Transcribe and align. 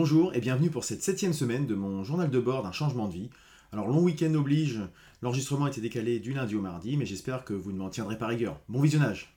Bonjour 0.00 0.32
et 0.32 0.38
bienvenue 0.38 0.70
pour 0.70 0.84
cette 0.84 1.02
septième 1.02 1.32
semaine 1.32 1.66
de 1.66 1.74
mon 1.74 2.04
journal 2.04 2.30
de 2.30 2.38
bord 2.38 2.62
d'un 2.62 2.70
changement 2.70 3.08
de 3.08 3.14
vie. 3.14 3.30
Alors 3.72 3.88
long 3.88 4.00
week-end 4.00 4.32
oblige, 4.34 4.80
l'enregistrement 5.22 5.66
était 5.66 5.80
décalé 5.80 6.20
du 6.20 6.32
lundi 6.32 6.54
au 6.54 6.60
mardi, 6.60 6.96
mais 6.96 7.04
j'espère 7.04 7.44
que 7.44 7.52
vous 7.52 7.72
ne 7.72 7.78
m'en 7.78 7.88
tiendrez 7.90 8.16
pas 8.16 8.28
rigueur. 8.28 8.60
Bon 8.68 8.80
visionnage 8.80 9.36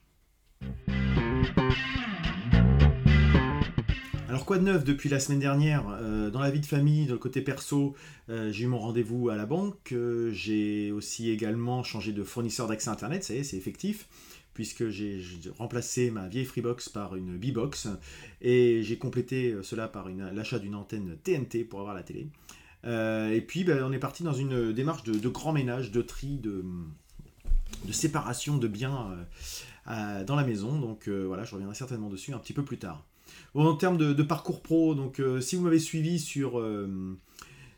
Alors 4.28 4.44
quoi 4.44 4.58
de 4.58 4.62
neuf 4.62 4.84
depuis 4.84 5.08
la 5.08 5.18
semaine 5.18 5.40
dernière? 5.40 5.82
Euh, 6.00 6.30
Dans 6.30 6.40
la 6.40 6.52
vie 6.52 6.60
de 6.60 6.66
famille, 6.66 7.06
dans 7.06 7.14
le 7.14 7.18
côté 7.18 7.40
perso, 7.40 7.96
euh, 8.28 8.52
j'ai 8.52 8.62
eu 8.62 8.68
mon 8.68 8.78
rendez-vous 8.78 9.30
à 9.30 9.36
la 9.36 9.46
banque, 9.46 9.90
euh, 9.90 10.30
j'ai 10.32 10.92
aussi 10.92 11.28
également 11.28 11.82
changé 11.82 12.12
de 12.12 12.22
fournisseur 12.22 12.68
d'accès 12.68 12.88
internet, 12.88 13.24
ça 13.24 13.34
y 13.34 13.38
est, 13.38 13.42
c'est 13.42 13.56
effectif 13.56 14.06
puisque 14.54 14.88
j'ai 14.88 15.20
remplacé 15.58 16.10
ma 16.10 16.28
vieille 16.28 16.44
Freebox 16.44 16.88
par 16.88 17.16
une 17.16 17.36
B-Box 17.36 17.88
et 18.40 18.82
j'ai 18.82 18.98
complété 18.98 19.56
cela 19.62 19.88
par 19.88 20.08
l'achat 20.08 20.58
d'une 20.58 20.74
antenne 20.74 21.16
TNT 21.22 21.64
pour 21.64 21.80
avoir 21.80 21.94
la 21.94 22.02
télé. 22.02 22.28
et 22.84 23.44
puis 23.46 23.64
ben, 23.64 23.82
on 23.84 23.92
est 23.92 23.98
parti 23.98 24.22
dans 24.22 24.34
une 24.34 24.72
démarche 24.72 25.04
de, 25.04 25.28
grand 25.28 25.52
ménage, 25.52 25.90
de 25.90 26.02
tri, 26.02 26.38
de, 26.38 26.64
séparation 27.90 28.58
de 28.58 28.68
biens 28.68 29.16
dans 29.86 30.36
la 30.36 30.44
maison. 30.44 30.78
Donc 30.78 31.08
voilà, 31.08 31.44
je 31.44 31.52
reviendrai 31.52 31.74
certainement 31.74 32.10
dessus 32.10 32.34
un 32.34 32.38
petit 32.38 32.52
peu 32.52 32.64
plus 32.64 32.78
tard 32.78 33.06
en 33.54 33.74
termes 33.74 33.98
de, 33.98 34.22
parcours 34.22 34.62
pro, 34.62 34.94
donc 34.94 35.20
euh, 35.20 35.40
si 35.40 35.56
vous 35.56 35.62
m'avez 35.62 35.78
suivi 35.78 36.18
sur, 36.18 36.58
euh, 36.58 37.18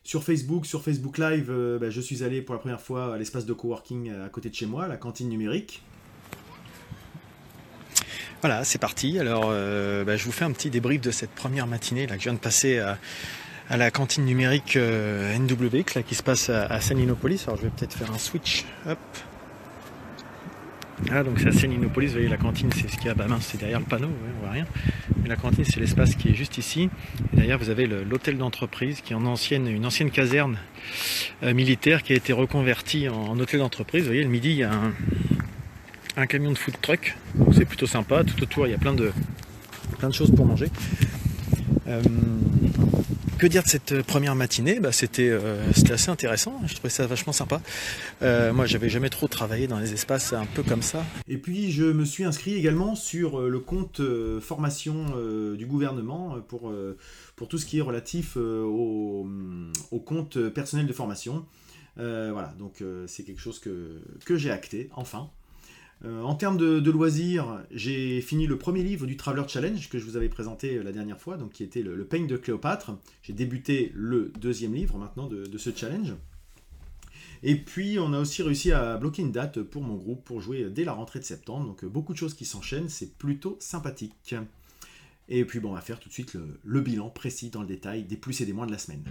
sur 0.03 0.23
Facebook, 0.23 0.67
sur 0.67 0.83
Facebook 0.83 1.19
Live, 1.19 1.51
euh, 1.51 1.79
bah, 1.79 1.91
je 1.91 2.01
suis 2.01 2.23
allé 2.23 2.43
pour 2.43 2.55
la 2.55 2.61
première 2.61 2.81
fois 2.81 3.15
à 3.15 3.19
l'espace 3.19 3.47
de 3.47 3.53
coworking 3.53 4.11
à 4.11 4.29
côté 4.29 4.51
de 4.51 4.55
chez 4.55 4.67
moi, 4.67 4.89
la 4.89 4.97
cantine 4.97 5.29
numérique. 5.29 5.83
Voilà, 8.45 8.63
c'est 8.63 8.79
parti. 8.79 9.19
Alors, 9.19 9.49
bah, 9.49 10.17
je 10.19 10.25
vous 10.27 10.31
fais 10.31 10.45
un 10.45 10.53
petit 10.53 10.69
débrief 10.69 11.01
de 11.01 11.11
cette 11.11 11.31
première 11.31 11.67
matinée 11.67 12.07
que 12.07 12.13
je 12.13 12.25
viens 12.25 12.35
de 12.35 12.39
passer 12.39 12.79
à, 12.79 12.99
la 13.75 13.91
cantine 13.91 14.27
numérique 14.27 14.77
NWX 14.77 15.95
là, 15.95 16.03
qui 16.03 16.15
se 16.15 16.23
passe 16.23 16.51
à, 16.51 16.67
à 16.67 16.83
Saninopolis. 16.83 17.45
Alors, 17.47 17.57
je 17.57 17.63
vais 17.63 17.71
peut-être 17.71 17.95
faire 17.95 18.13
un 18.13 18.19
switch. 18.19 18.67
Hop. 18.87 18.99
Ah, 21.11 21.23
donc 21.23 21.41
c'est 21.41 21.49
à 21.49 21.53
Séninopolis, 21.53 22.09
vous 22.09 22.15
voyez 22.15 22.29
la 22.29 22.37
cantine 22.37 22.71
c'est 22.73 22.89
ce 22.89 22.97
qu'il 22.97 23.07
y 23.07 23.09
a, 23.09 23.15
bah 23.15 23.27
mince 23.27 23.49
c'est 23.51 23.59
derrière 23.59 23.81
le 23.81 23.85
panneau, 23.85 24.09
on 24.09 24.41
voit 24.41 24.53
rien. 24.53 24.65
Mais 25.23 25.29
la 25.29 25.37
cantine 25.37 25.65
c'est 25.65 25.81
l'espace 25.81 26.15
qui 26.15 26.29
est 26.29 26.35
juste 26.35 26.57
ici. 26.57 26.89
Et 27.33 27.37
derrière 27.37 27.59
vous 27.59 27.69
avez 27.69 27.87
l'hôtel 27.87 28.39
d'entreprise 28.39 29.01
qui 29.01 29.13
est 29.13 29.17
en 29.17 29.27
ancienne, 29.27 29.67
une 29.67 29.85
ancienne 29.87 30.11
caserne 30.11 30.57
euh, 31.43 31.53
militaire 31.53 32.03
qui 32.03 32.13
a 32.13 32.17
été 32.17 32.33
reconvertie 32.33 33.09
en, 33.09 33.39
hôtel 33.39 33.61
d'entreprise. 33.61 34.03
Vous 34.03 34.09
voyez 34.09 34.23
le 34.23 34.31
midi 34.31 34.51
il 34.51 34.57
y 34.57 34.63
a 34.63 34.73
un, 34.73 34.93
camion 36.27 36.53
de 36.53 36.59
food 36.59 36.75
truck, 36.81 37.17
c'est 37.53 37.65
plutôt 37.65 37.87
sympa. 37.87 38.25
Tout 38.25 38.43
autour 38.43 38.67
il 38.67 38.71
y 38.71 38.75
a 38.75 38.79
plein 38.79 38.95
de, 38.95 39.13
choses 40.13 40.31
pour 40.35 40.47
manger. 40.47 40.71
Euh, 41.87 42.03
que 43.39 43.47
dire 43.49 43.63
de 43.63 43.69
cette 43.69 43.93
euh, 43.93 44.03
première 44.03 44.35
matinée? 44.35 44.81
Bah, 44.81 44.89
euh, 44.89 45.71
C'était 45.73 45.93
assez 45.93 46.09
intéressant, 46.09 46.61
je 46.67 46.75
trouvais 46.75 46.89
ça 46.89 47.07
vachement 47.07 47.33
sympa. 47.33 47.61
Euh, 48.23 48.53
moi, 48.53 48.65
j'avais 48.65 48.89
jamais 48.89 49.11
trop 49.11 49.29
travaillé 49.29 49.67
dans 49.67 49.79
les 49.79 49.93
espaces 49.93 50.33
un 50.33 50.47
peu 50.47 50.63
comme 50.63 50.83
ça. 50.83 51.05
Et 51.29 51.37
puis, 51.37 51.71
je 51.71 51.85
me 51.85 52.05
suis 52.05 52.25
inscrit 52.25 52.55
également 52.55 52.95
sur 52.95 53.43
le 53.43 53.61
compte 53.61 54.01
formation 54.41 55.07
du 55.55 55.67
gouvernement 55.67 56.41
pour, 56.49 56.73
tout 57.49 57.59
ce 57.59 57.67
qui 57.67 57.79
est 57.79 57.83
relatif 57.83 58.37
au, 58.37 59.29
au 59.91 60.01
compte 60.01 60.49
personnel 60.49 60.87
de 60.87 60.93
formation. 60.93 61.45
voilà, 61.97 62.55
donc 62.59 62.83
c'est 63.07 63.25
quelque 63.25 63.41
chose 63.41 63.59
que 63.59 64.37
j'ai 64.37 64.51
acté, 64.51 64.89
enfin. 64.95 65.31
Euh, 66.05 66.23
en 66.23 66.35
termes 66.35 66.57
de, 66.57 66.91
loisirs, 66.91 67.63
j'ai 67.71 68.21
fini 68.21 68.47
le 68.47 68.59
premier 68.59 68.83
livre 68.83 69.07
du 69.07 69.17
Traveler 69.17 69.45
Challenge 69.49 69.89
que 69.89 69.99
je 69.99 70.05
vous 70.05 70.17
avais 70.17 70.29
présenté 70.29 70.77
euh, 70.77 70.83
la 70.83 70.93
dernière 70.93 71.19
fois, 71.19 71.37
donc 71.37 71.53
qui 71.53 71.63
était 71.63 71.83
le, 71.83 71.97
le 71.97 72.05
peigne 72.05 72.27
de 72.27 72.37
Cléopâtre. 72.37 72.93
J'ai 73.23 73.33
débuté 73.33 73.91
le 73.95 74.31
deuxième 74.41 74.75
livre 74.75 74.99
maintenant 74.99 75.29
de, 75.29 75.57
ce 75.57 75.71
challenge. 75.75 76.15
Et 77.43 77.57
puis 77.57 77.99
on 77.99 78.13
a 78.13 78.21
aussi 78.21 78.43
réussi 78.43 78.73
à 78.73 78.97
bloquer 78.97 79.23
une 79.23 79.33
date 79.33 79.63
pour 79.63 79.83
mon 79.83 79.95
groupe 79.95 80.25
pour 80.25 80.41
jouer 80.41 80.65
dès 80.71 80.85
la 80.85 80.93
rentrée 80.93 81.21
de 81.21 81.25
septembre. 81.25 81.67
Donc 81.67 81.85
beaucoup 81.85 82.13
de 82.13 82.19
choses 82.19 82.35
qui 82.35 82.45
s'enchaînent, 82.45 82.89
c'est 82.89 83.17
plutôt 83.17 83.57
sympathique. 83.61 84.35
Et 85.29 85.45
puis 85.45 85.61
bon, 85.61 85.71
on 85.71 85.75
va 85.75 85.81
faire 85.81 86.01
tout 86.01 86.09
de 86.09 86.15
suite 86.15 86.37
le 86.65 86.81
bilan 86.81 87.09
précis 87.09 87.51
dans 87.51 87.61
le 87.61 87.67
détail 87.67 88.05
des 88.05 88.17
plus 88.17 88.41
et 88.41 88.47
des 88.47 88.53
moins 88.53 88.67
de 88.67 88.73
la 88.73 88.79
semaine. 88.79 89.05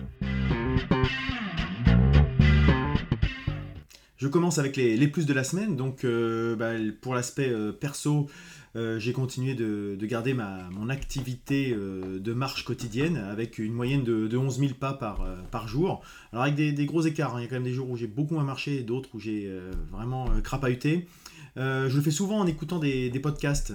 Je 4.23 4.29
commence 4.29 4.57
avec 4.57 4.77
les, 4.77 5.07
plus 5.09 5.25
de 5.25 5.33
la 5.33 5.43
semaine. 5.43 5.75
Donc, 5.75 6.05
euh, 6.05 6.55
bah, 6.55 6.71
pour 7.01 7.13
l'aspect 7.13 7.49
euh, 7.49 7.73
perso, 7.73 8.29
euh, 8.77 8.97
j'ai 8.97 9.11
continué 9.11 9.53
de, 9.53 9.97
garder 10.01 10.33
mon 10.33 10.87
activité 10.87 11.75
de 11.75 12.33
marche 12.33 12.63
quotidienne 12.63 13.17
avec 13.17 13.57
une 13.57 13.73
moyenne 13.73 14.05
de, 14.05 14.37
11 14.37 14.59
000 14.59 14.73
pas 14.79 14.93
par, 14.93 15.67
jour. 15.67 16.01
Alors, 16.31 16.45
avec 16.45 16.55
des, 16.55 16.85
gros 16.85 17.01
écarts. 17.01 17.35
Hein. 17.35 17.41
Il 17.41 17.43
y 17.43 17.45
a 17.47 17.49
quand 17.49 17.55
même 17.55 17.65
des 17.65 17.73
jours 17.73 17.89
où 17.89 17.97
j'ai 17.97 18.07
beaucoup 18.07 18.35
moins 18.35 18.45
marché 18.45 18.81
d'autres 18.83 19.09
où 19.13 19.19
j'ai 19.19 19.51
vraiment 19.91 20.29
crapahuté. 20.41 21.05
je 21.57 21.93
le 21.93 22.01
fais 22.01 22.09
souvent 22.09 22.39
en 22.39 22.47
écoutant 22.47 22.79
des 22.79 23.19
podcasts 23.21 23.73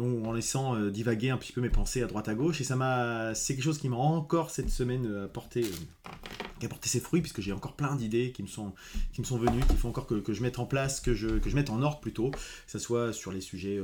en 0.00 0.32
laissant 0.32 0.76
euh, 0.76 0.90
divaguer 0.90 1.30
un 1.30 1.36
petit 1.36 1.52
peu 1.52 1.60
mes 1.60 1.68
pensées 1.68 2.02
à 2.02 2.06
droite 2.06 2.28
à 2.28 2.34
gauche. 2.34 2.60
Et 2.60 2.64
ça 2.64 2.76
m'a, 2.76 3.34
c'est 3.34 3.54
quelque 3.54 3.64
chose 3.64 3.78
qui 3.78 3.88
m'a 3.88 3.96
encore 3.96 4.50
cette 4.50 4.70
semaine 4.70 5.06
euh, 5.06 5.24
apporté, 5.26 5.64
euh, 5.64 6.68
qui 6.80 6.88
ses 6.88 7.00
fruits, 7.00 7.20
puisque 7.20 7.40
j'ai 7.40 7.52
encore 7.52 7.74
plein 7.74 7.94
d'idées 7.94 8.32
qui 8.32 8.42
me 8.42 8.48
sont, 8.48 8.72
qui 9.12 9.20
me 9.20 9.26
sont 9.26 9.38
venues, 9.38 9.60
qu'il 9.68 9.76
faut 9.76 9.88
encore 9.88 10.06
que, 10.06 10.32
je 10.32 10.42
mette 10.42 10.58
en 10.58 10.66
place, 10.66 11.00
que 11.00 11.14
je, 11.14 11.28
mette 11.54 11.70
en 11.70 11.82
ordre 11.82 12.00
plutôt, 12.00 12.30
que 12.30 12.38
ce 12.66 12.78
soit 12.78 13.12
sur 13.12 13.32
les 13.32 13.40
sujets 13.40 13.80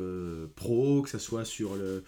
pro, 0.56 1.02
que 1.02 1.08
ce 1.08 1.18
soit 1.18 1.44
sur 1.44 1.74
le, 1.74 2.04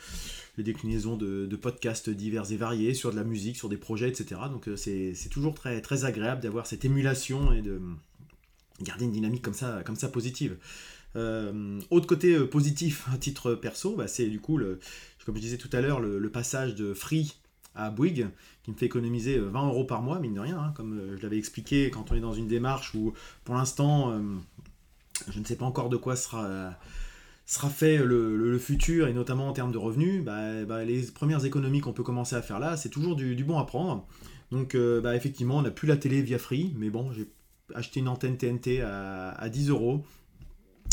les 0.56 0.64
déclinaisons 0.64 1.16
de, 1.16 1.46
de, 1.46 1.56
podcasts 1.56 2.10
divers 2.10 2.50
et 2.52 2.56
variés, 2.56 2.94
sur 2.94 3.10
de 3.10 3.16
la 3.16 3.24
musique, 3.24 3.56
sur 3.56 3.68
des 3.68 3.76
projets, 3.76 4.08
etc. 4.08 4.42
Donc 4.50 4.68
c'est, 4.76 5.14
c'est 5.14 5.28
toujours 5.30 5.54
très, 5.54 5.80
très 5.80 6.04
agréable 6.04 6.42
d'avoir 6.42 6.66
cette 6.66 6.84
émulation 6.84 7.52
et 7.52 7.62
de 7.62 7.80
garder 8.82 9.04
une 9.04 9.12
dynamique 9.12 9.42
comme 9.42 9.54
ça, 9.54 9.82
comme 9.84 9.96
ça 9.96 10.08
positive. 10.08 10.56
Euh, 11.16 11.80
autre 11.90 12.06
côté 12.06 12.34
euh, 12.34 12.46
positif 12.46 13.08
à 13.12 13.18
titre 13.18 13.54
perso, 13.54 13.96
bah, 13.96 14.08
c'est 14.08 14.26
du 14.26 14.40
coup, 14.40 14.60
comme 15.24 15.36
je 15.36 15.40
disais 15.40 15.56
tout 15.56 15.70
à 15.72 15.80
l'heure, 15.80 16.00
le, 16.00 16.30
passage 16.30 16.74
de 16.74 16.94
Free 16.94 17.34
à 17.74 17.90
Bouygues 17.90 18.28
qui 18.62 18.70
me 18.70 18.76
fait 18.76 18.86
économiser 18.86 19.38
20 19.38 19.62
euh, 19.62 19.66
euros 19.66 19.84
par 19.84 20.02
mois, 20.02 20.18
mine 20.18 20.34
de 20.34 20.40
rien, 20.40 20.58
hein, 20.58 20.72
comme 20.74 21.16
je 21.16 21.22
l'avais 21.22 21.38
expliqué 21.38 21.90
quand 21.90 22.10
on 22.10 22.14
est 22.14 22.20
dans 22.20 22.32
une 22.32 22.48
démarche 22.48 22.94
où 22.94 23.12
pour 23.44 23.54
l'instant 23.54 24.20
je 25.30 25.40
ne 25.40 25.44
sais 25.44 25.56
pas 25.56 25.64
encore 25.64 25.88
de 25.88 25.96
quoi 25.96 26.16
sera, 26.16 26.76
fait 27.46 27.98
le, 27.98 28.58
futur 28.58 29.08
et 29.08 29.12
notamment 29.12 29.48
en 29.48 29.52
termes 29.52 29.72
de 29.72 29.78
revenus, 29.78 30.24
bah, 30.24 30.64
bah, 30.64 30.84
les 30.84 31.02
premières 31.02 31.44
économies 31.44 31.80
qu'on 31.80 31.92
peut 31.92 32.02
commencer 32.02 32.36
à 32.36 32.42
faire 32.42 32.58
là, 32.58 32.76
c'est 32.76 32.90
toujours 32.90 33.16
du, 33.16 33.44
bon 33.44 33.58
à 33.58 33.64
prendre. 33.64 34.06
Donc 34.50 34.74
effectivement, 34.74 35.58
on 35.58 35.62
n'a 35.62 35.70
plus 35.70 35.88
la 35.88 35.96
télé 35.96 36.20
via 36.22 36.38
Free, 36.38 36.74
mais 36.76 36.90
bon, 36.90 37.12
j'ai 37.12 37.28
acheté 37.74 38.00
une 38.00 38.08
antenne 38.08 38.36
TNT 38.36 38.82
à 38.82 39.48
10 39.48 39.70
euros 39.70 40.04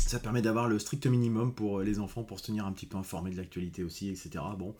ça 0.09 0.19
permet 0.19 0.41
d'avoir 0.41 0.67
le 0.67 0.79
strict 0.79 1.07
minimum 1.07 1.53
pour 1.53 1.79
euh, 1.79 1.83
les 1.83 1.99
enfants 1.99 2.23
pour 2.23 2.39
se 2.39 2.45
tenir 2.45 2.65
un 2.65 2.71
petit 2.71 2.85
peu 2.85 2.97
informés 2.97 3.31
de 3.31 3.37
l'actualité 3.37 3.83
aussi, 3.83 4.09
etc. 4.09 4.43
Bon, 4.57 4.75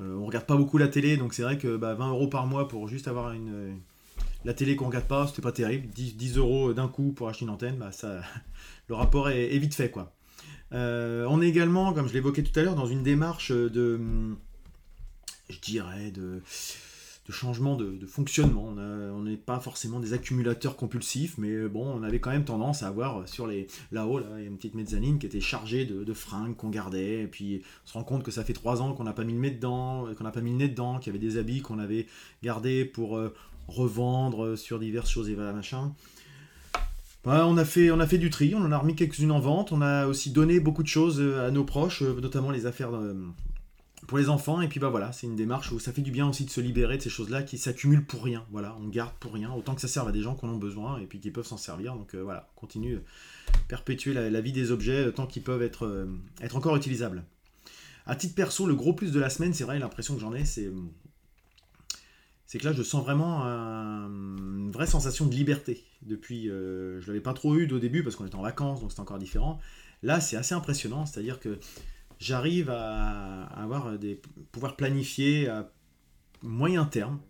euh, 0.00 0.16
on 0.16 0.26
regarde 0.26 0.46
pas 0.46 0.56
beaucoup 0.56 0.78
la 0.78 0.88
télé, 0.88 1.16
donc 1.16 1.34
c'est 1.34 1.42
vrai 1.42 1.58
que 1.58 1.68
20 1.68 1.78
bah, 1.78 1.96
euros 2.00 2.28
par 2.28 2.46
mois 2.46 2.68
pour 2.68 2.88
juste 2.88 3.08
avoir 3.08 3.32
une, 3.32 3.54
euh, 3.54 3.72
la 4.44 4.54
télé 4.54 4.76
qu'on 4.76 4.86
regarde 4.86 5.06
pas, 5.06 5.26
c'était 5.26 5.42
pas 5.42 5.52
terrible. 5.52 5.88
10, 5.88 6.36
euros 6.36 6.72
d'un 6.72 6.88
coup 6.88 7.12
pour 7.12 7.28
acheter 7.28 7.44
une 7.44 7.50
antenne, 7.50 7.76
bah, 7.76 7.92
ça, 7.92 8.20
le 8.88 8.94
rapport 8.94 9.30
est, 9.30 9.56
vite 9.58 9.74
fait 9.74 9.90
quoi. 9.90 10.12
on 10.72 11.40
est 11.40 11.48
également, 11.48 11.92
comme 11.92 12.08
je 12.08 12.14
l'évoquais 12.14 12.42
tout 12.42 12.58
à 12.58 12.62
l'heure, 12.62 12.74
dans 12.74 12.86
une 12.86 13.02
démarche 13.02 13.52
de, 13.52 14.00
je 15.48 15.60
dirais, 15.60 16.10
de 16.10 16.42
de 17.26 17.32
changement 17.32 17.76
de, 17.76 18.06
fonctionnement. 18.06 18.74
On 18.76 19.22
n'est 19.22 19.36
pas 19.36 19.58
forcément 19.58 19.98
des 19.98 20.12
accumulateurs 20.12 20.76
compulsifs, 20.76 21.38
mais 21.38 21.50
euh, 21.50 21.68
bon, 21.68 21.86
on 21.86 22.02
avait 22.02 22.20
quand 22.20 22.30
même 22.30 22.44
tendance 22.44 22.82
à 22.82 22.88
avoir 22.88 23.20
euh, 23.20 23.26
sur 23.26 23.46
les 23.46 23.66
là-haut, 23.92 24.18
là, 24.18 24.26
il 24.36 24.42
y 24.42 24.44
a 24.44 24.48
une 24.48 24.56
petite 24.56 24.74
mezzanine 24.74 25.18
qui 25.18 25.26
était 25.26 25.40
chargée 25.40 25.86
de, 25.86 26.12
fringues 26.12 26.54
qu'on 26.54 26.68
gardait, 26.68 27.22
et 27.22 27.26
puis 27.26 27.62
on 27.84 27.88
se 27.88 27.92
rend 27.94 28.04
compte 28.04 28.22
que 28.22 28.30
ça 28.30 28.44
fait 28.44 28.52
trois 28.52 28.82
ans 28.82 28.92
qu'on 28.92 29.04
n'a 29.04 29.12
pas 29.12 29.24
mis 29.24 29.32
le 29.32 29.40
nez 29.40 29.50
dedans, 29.50 30.06
euh, 30.06 30.14
qu'on 30.14 30.24
n'a 30.24 30.30
pas 30.30 30.42
mis 30.42 30.50
le 30.50 30.58
nez 30.58 30.68
dedans, 30.68 30.98
qu'il 30.98 31.12
y 31.12 31.16
avait 31.16 31.24
des 31.24 31.38
habits 31.38 31.62
qu'on 31.62 31.78
avait 31.78 32.06
gardés 32.42 32.84
pour 32.84 33.18
revendre 33.68 34.56
sur 34.56 34.78
diverses 34.78 35.10
choses 35.10 35.30
et 35.30 35.34
machin. 35.34 35.92
on, 37.24 37.56
a 37.56 37.64
fait, 37.64 37.90
on 37.90 38.00
a 38.00 38.06
fait 38.06 38.18
du 38.18 38.28
tri, 38.28 38.54
on 38.54 38.60
en 38.60 38.70
a 38.70 38.78
remis 38.78 38.94
quelques-unes 38.94 39.32
en 39.32 39.40
vente, 39.40 39.72
on 39.72 39.80
a 39.80 40.06
aussi 40.06 40.30
donné 40.30 40.60
beaucoup 40.60 40.82
de 40.82 40.88
choses 40.88 41.20
à 41.20 41.50
nos 41.50 41.64
proches, 41.64 42.02
notamment 42.02 42.50
les 42.50 42.66
affaires 42.66 42.90
pour 44.06 44.18
les 44.18 44.28
enfants. 44.28 44.60
Et 44.60 44.68
puis 44.68 44.80
bah 44.80 44.88
voilà, 44.88 45.12
c'est 45.12 45.26
une 45.26 45.36
démarche 45.36 45.72
où 45.72 45.78
ça 45.78 45.92
fait 45.92 46.02
du 46.02 46.10
bien 46.10 46.28
aussi 46.28 46.44
de 46.44 46.50
se 46.50 46.60
libérer 46.60 46.98
de 46.98 47.02
ces 47.02 47.10
choses-là 47.10 47.42
qui 47.42 47.58
s'accumulent 47.58 48.04
pour 48.04 48.24
rien. 48.24 48.44
Voilà, 48.50 48.76
on 48.80 48.88
garde 48.88 49.14
pour 49.20 49.32
rien, 49.32 49.52
autant 49.52 49.74
que 49.74 49.80
ça 49.80 49.88
serve 49.88 50.08
à 50.08 50.12
des 50.12 50.22
gens 50.22 50.34
qui 50.34 50.44
en 50.46 50.50
ont 50.50 50.58
besoin 50.58 50.98
et 50.98 51.06
puis 51.06 51.20
qui 51.20 51.30
peuvent 51.30 51.46
s'en 51.46 51.56
servir. 51.56 51.94
Donc 51.94 52.14
euh, 52.14 52.22
voilà, 52.22 52.48
continue 52.56 53.00
perpétuer 53.68 54.12
la, 54.12 54.40
vie 54.40 54.52
des 54.52 54.70
objets 54.70 55.12
tant 55.12 55.26
qu'ils 55.26 55.42
peuvent 55.42 55.62
être, 55.62 55.86
euh, 55.86 56.06
être 56.40 56.56
encore 56.56 56.76
utilisables. 56.76 57.24
À 58.06 58.16
titre 58.16 58.34
perso, 58.34 58.66
le 58.66 58.74
gros 58.74 58.92
plus 58.92 59.12
de 59.12 59.20
la 59.20 59.30
semaine, 59.30 59.54
c'est 59.54 59.64
vrai, 59.64 59.78
l'impression 59.78 60.14
que 60.14 60.20
j'en 60.20 60.34
ai, 60.34 60.44
c'est 60.44 60.70
c'est 62.54 62.60
que 62.60 62.66
là, 62.66 62.72
je 62.72 62.84
sens 62.84 63.02
vraiment 63.02 63.42
une 63.42 64.70
vraie 64.70 64.86
sensation 64.86 65.26
de 65.26 65.34
liberté. 65.34 65.82
Depuis, 66.02 66.48
euh, 66.48 67.00
je 67.00 67.08
l'avais 67.08 67.20
pas 67.20 67.32
trop 67.32 67.56
eu 67.56 67.68
au 67.72 67.80
début 67.80 68.04
parce 68.04 68.14
qu'on 68.14 68.26
était 68.26 68.36
en 68.36 68.42
vacances, 68.42 68.80
donc 68.80 68.92
c'était 68.92 69.00
encore 69.00 69.18
différent. 69.18 69.58
Là, 70.04 70.20
c'est 70.20 70.36
assez 70.36 70.54
impressionnant, 70.54 71.04
c'est-à-dire 71.04 71.40
que 71.40 71.58
j'arrive 72.24 72.70
à, 72.70 73.44
avoir 73.54 73.98
des 73.98 74.20
pouvoir 74.50 74.76
planifier, 74.76 75.48
à 75.48 75.70
moyen 76.42 76.86
terme, 76.86 77.20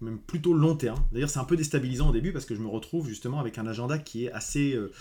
même 0.00 0.18
plutôt 0.18 0.52
long 0.52 0.76
terme. 0.76 1.02
D'ailleurs, 1.12 1.30
c'est 1.30 1.38
un 1.38 1.44
peu 1.44 1.56
déstabilisant 1.56 2.10
au 2.10 2.12
début 2.12 2.32
parce 2.32 2.44
que 2.44 2.54
je 2.54 2.60
me 2.60 2.66
retrouve 2.66 3.08
justement 3.08 3.38
avec 3.38 3.58
un 3.58 3.66
agenda 3.66 3.98
qui 3.98 4.26
est 4.26 4.32
assez, 4.32 4.74
euh, 4.74 4.92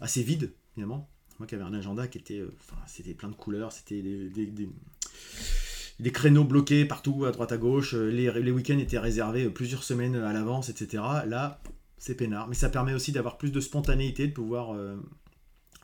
assez 0.00 0.22
vide, 0.22 0.52
finalement. 0.74 1.08
Moi 1.38 1.46
qui 1.48 1.56
avais 1.56 1.64
un 1.64 1.74
agenda 1.74 2.06
qui 2.06 2.18
était, 2.18 2.38
euh, 2.38 2.54
c'était 2.86 3.14
plein 3.14 3.28
de 3.28 3.34
couleurs, 3.34 3.72
c'était 3.72 4.00
des, 4.00 4.46
des, 5.98 6.12
créneaux 6.12 6.44
bloqués 6.44 6.84
partout, 6.84 7.24
à 7.24 7.32
droite 7.32 7.50
à 7.50 7.56
gauche. 7.56 7.94
Les, 7.94 8.30
les 8.30 8.50
week-ends 8.52 8.78
étaient 8.78 8.98
réservés 8.98 9.48
plusieurs 9.50 9.82
semaines 9.82 10.14
à 10.14 10.32
l'avance, 10.32 10.68
etc. 10.68 11.02
Là, 11.26 11.60
c'est 11.98 12.14
peinard. 12.14 12.46
Mais 12.46 12.54
ça 12.54 12.68
permet 12.68 12.94
aussi 12.94 13.10
d'avoir 13.10 13.38
plus 13.38 13.50
de 13.50 13.60
spontanéité, 13.60 14.28
de 14.28 14.32
pouvoir 14.32 14.76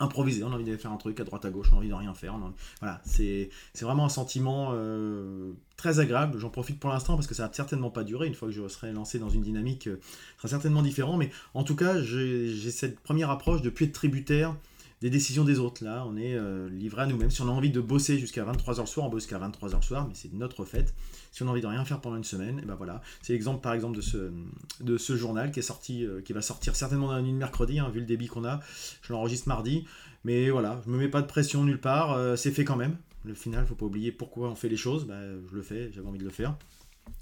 improviser, 0.01 0.45
on 0.45 0.53
a 0.53 0.55
envie 0.55 0.65
d'aller 0.65 0.79
faire 0.79 0.93
un 0.93 0.97
truc 0.97 1.19
à 1.21 1.25
droite 1.25 1.45
à 1.45 1.51
gauche, 1.51 1.69
on 1.73 1.77
a 1.77 1.79
envie 1.79 1.89
de 1.89 1.95
rien 1.95 2.15
faire. 2.15 2.35
Voilà, 2.81 3.01
c'est 3.05 3.51
vraiment 3.81 4.07
un 4.07 4.11
sentiment 4.11 4.71
euh, 4.73 5.53
très 5.77 6.01
agréable. 6.01 6.39
J'en 6.39 6.51
profite 6.51 6.79
pour 6.79 6.91
l'instant 6.91 7.15
parce 7.15 7.27
que 7.27 7.35
ça 7.35 7.47
va 7.47 7.53
certainement 7.53 7.91
pas 7.91 8.05
durer. 8.05 8.27
Une 8.27 8.35
fois 8.35 8.49
que 8.49 8.55
je 8.55 8.67
serai 8.69 8.93
lancé 8.93 9.19
dans 9.19 9.31
une 9.31 9.43
dynamique, 9.43 9.89
euh, 9.89 9.99
ce 10.37 10.43
sera 10.43 10.49
certainement 10.49 10.83
différent. 10.83 11.17
Mais 11.17 11.31
en 11.55 11.65
tout 11.65 11.77
cas, 11.77 12.01
j'ai 12.01 12.71
cette 12.71 13.01
première 13.01 13.31
approche 13.31 13.63
de 13.63 13.71
plus 13.71 13.87
être 13.87 13.93
tributaire 13.93 14.55
des 15.01 15.11
décisions 15.11 15.45
des 15.45 15.59
autres. 15.59 15.85
Là, 15.85 16.05
on 16.07 16.17
est 16.17 16.35
euh, 16.35 16.69
livré 16.69 17.03
à 17.03 17.07
nous-mêmes. 17.07 17.31
Si 17.31 17.41
on 17.43 17.49
a 17.49 17.53
envie 17.53 17.71
de 17.71 17.81
bosser 17.81 18.19
jusqu'à 18.19 18.45
23h 18.45 18.81
le 18.81 18.87
soir, 18.87 19.07
on 19.07 19.11
bosse 19.11 19.23
jusqu'à 19.23 19.39
23h 19.39 19.77
le 19.77 19.83
soir, 19.83 20.07
mais 20.09 20.15
c'est 20.15 20.33
notre 20.33 20.65
fête. 20.65 20.95
Si 21.31 21.43
on 21.43 21.49
a 21.49 21.51
envie 21.51 21.61
de 21.61 21.67
rien 21.67 21.85
faire 21.85 22.01
pendant 22.01 22.17
une 22.17 22.25
semaine, 22.25 22.59
et 22.59 22.67
ben 22.67 22.75
voilà. 22.75 23.01
C'est 23.23 23.33
l'exemple 23.33 23.61
par 23.61 23.75
exemple 23.75 23.97
de 23.97 24.01
ce, 24.01 24.33
de 24.81 24.99
ce 24.99 25.17
journal 25.17 25.51
qui 25.51 25.61
est 25.61 25.63
sorti, 25.63 26.05
euh, 26.05 26.21
qui 26.21 26.33
va 26.33 26.43
sortir 26.43 26.75
certainement 26.75 27.09
dans 27.09 27.25
une 27.25 27.37
mercredi, 27.37 27.79
hein, 27.79 27.89
vu 27.91 28.01
le 28.01 28.07
débit 28.07 28.27
qu'on 28.27 28.45
a. 28.45 28.61
Je 29.03 29.13
l'enregistre 29.13 29.49
mardi. 29.49 29.87
Mais 30.25 30.51
voilà, 30.51 30.83
je 30.85 30.91
me 30.91 30.99
mets 30.99 31.09
pas 31.09 31.23
de 31.23 31.27
pression 31.27 31.65
nulle 31.65 31.81
part, 31.81 32.13
euh, 32.13 32.37
c'est 32.37 32.51
fait 32.51 32.65
quand 32.65 32.77
même. 32.77 32.97
Le 33.25 33.35
final, 33.35 33.67
faut 33.67 33.75
pas 33.75 33.87
oublier 33.87 34.11
pourquoi 34.11 34.49
on 34.49 34.55
fait 34.55 34.69
les 34.69 34.77
choses. 34.77 35.07
Bah, 35.07 35.21
je 35.51 35.55
le 35.55 35.63
fais, 35.63 35.91
j'avais 35.93 36.09
envie 36.09 36.19
de 36.19 36.25
le 36.25 36.31
faire. 36.31 36.57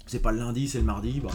C'est 0.05 0.21
pas 0.21 0.31
le 0.31 0.39
lundi, 0.39 0.67
c'est 0.67 0.79
le 0.79 0.83
mardi. 0.83 1.19
Bah, 1.19 1.29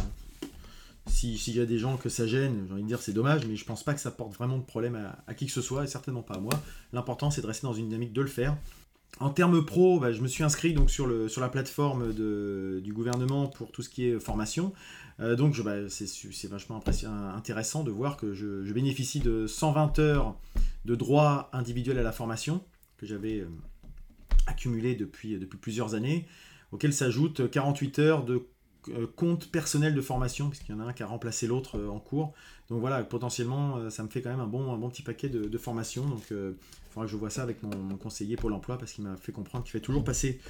s'il 1.13 1.57
y 1.57 1.61
a 1.61 1.67
des 1.67 1.79
gens 1.79 1.97
que 1.97 2.09
ça 2.09 2.27
gêne, 2.27 2.65
j'ai 2.67 2.73
envie 2.73 2.83
de 2.83 2.89
dire 2.89 3.01
c'est 3.01 3.13
dommage, 3.13 3.47
mais 3.47 3.57
je 3.57 3.65
pense 3.65 3.85
pas 3.85 3.95
que 3.95 4.01
ça 4.01 4.11
porte 4.11 4.35
vraiment 4.35 4.59
de 4.59 4.65
problème 4.65 5.13
à, 5.27 5.35
qui 5.35 5.47
que 5.47 5.53
ce 5.53 5.61
soit, 5.61 5.85
et 5.85 5.87
certainement 5.87 6.23
pas 6.23 6.35
à 6.35 6.41
moi. 6.41 6.55
L'important 6.93 7.31
c'est 7.31 7.43
de 7.43 7.47
rester 7.47 7.67
dans 7.67 7.75
une 7.75 7.87
dynamique 7.87 8.13
de 8.13 8.23
le 8.23 8.29
faire. 8.29 8.57
En 9.21 9.31
termes 9.31 9.65
pro, 9.65 10.01
bah, 10.01 10.11
je 10.11 10.23
me 10.23 10.27
suis 10.27 10.43
inscrit 10.43 10.73
donc 10.73 10.91
sur, 10.91 11.07
la 11.07 11.49
plateforme 11.49 12.13
du 12.13 12.93
gouvernement 12.93 13.47
pour 13.47 13.71
tout 13.71 13.83
ce 13.83 13.89
qui 13.89 14.07
est 14.07 14.19
formation. 14.19 14.73
Euh, 15.21 15.37
donc 15.37 15.61
bah, 15.63 15.89
c'est 15.89 16.49
vachement 16.49 16.83
intéressant 17.37 17.85
de 17.85 17.91
voir 17.91 18.17
que 18.17 18.33
je, 18.33 18.73
bénéficie 18.73 19.21
de 19.21 19.47
120 19.47 19.99
heures 19.99 20.37
de 20.85 20.95
droit 20.95 21.51
individuel 21.53 21.99
à 21.99 22.03
la 22.03 22.13
formation 22.13 22.65
que 22.97 23.07
j'avais 23.07 23.41
euh, 23.41 23.49
accumulé 24.47 24.95
depuis, 24.95 25.39
depuis 25.39 25.59
plusieurs 25.59 25.95
années, 25.95 26.27
auxquelles 26.73 26.95
s'ajoutent 26.95 27.51
48 27.51 27.99
heures 27.99 28.25
de 28.25 28.47
compte 29.17 29.51
personnel 29.51 29.95
de 29.95 30.01
formation, 30.01 30.49
puisqu'il 30.49 30.73
y 30.73 30.75
en 30.75 30.81
a 30.81 30.85
un 30.85 30.93
qui 30.93 31.03
a 31.03 31.07
remplacé 31.07 31.47
l'autre 31.47 31.79
euh, 31.79 31.89
en 31.89 31.99
cours. 31.99 32.33
Donc 32.69 32.81
voilà, 32.81 33.03
potentiellement, 33.05 33.77
euh, 33.77 33.91
ça 33.91 34.03
me 34.03 34.09
fait 34.09 34.23
quand 34.23 34.31
même 34.31 34.41
un 34.41 34.47
bon, 34.47 34.73
un 34.73 34.79
bon 34.79 34.89
petit 34.89 35.03
paquet 35.03 35.29
de, 35.29 35.59
formation. 35.59 36.05
Donc 36.07 36.23
il 36.31 36.55
faudra 36.91 37.07
que 37.07 37.13
je 37.13 37.17
vois 37.17 37.31
ça 37.31 37.43
avec 37.43 37.63
mon, 37.63 37.97
conseiller 37.97 38.37
Pôle 38.37 38.53
emploi, 38.53 38.79
parce 38.79 38.93
qu'il 38.93 39.05
m'a 39.05 39.17
fait 39.17 39.33
comprendre 39.33 39.65
qu'il 39.65 39.73
fait 39.73 39.81
toujours 39.81 40.05
passer 40.05 40.41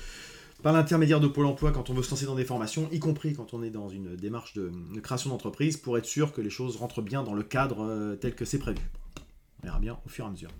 par 0.62 0.72
l'intermédiaire 0.72 1.18
de 1.18 1.26
Pôle 1.26 1.46
emploi 1.46 1.72
quand 1.72 1.90
on 1.90 1.94
veut 1.94 2.04
se 2.04 2.10
lancer 2.10 2.24
dans 2.24 2.36
des 2.36 2.44
formations, 2.44 2.88
y 2.92 3.00
compris 3.00 3.34
quand 3.34 3.52
on 3.52 3.62
est 3.62 3.70
dans 3.70 3.88
une 3.88 4.14
démarche 4.14 4.54
de, 4.54 4.70
création 5.02 5.30
d'entreprise, 5.30 5.76
pour 5.76 5.98
être 5.98 6.06
sûr 6.06 6.32
que 6.32 6.40
les 6.40 6.50
choses 6.50 6.76
rentrent 6.76 7.02
bien 7.02 7.24
dans 7.24 7.34
le 7.34 7.42
cadre 7.42 8.16
tel 8.20 8.34
que 8.34 8.44
c'est 8.44 8.58
prévu. 8.60 8.80
On 9.60 9.66
verra 9.66 9.80
bien 9.80 9.98
au 10.06 10.08
fur 10.08 10.24
et 10.24 10.28
à 10.28 10.30
mesure. 10.30 10.50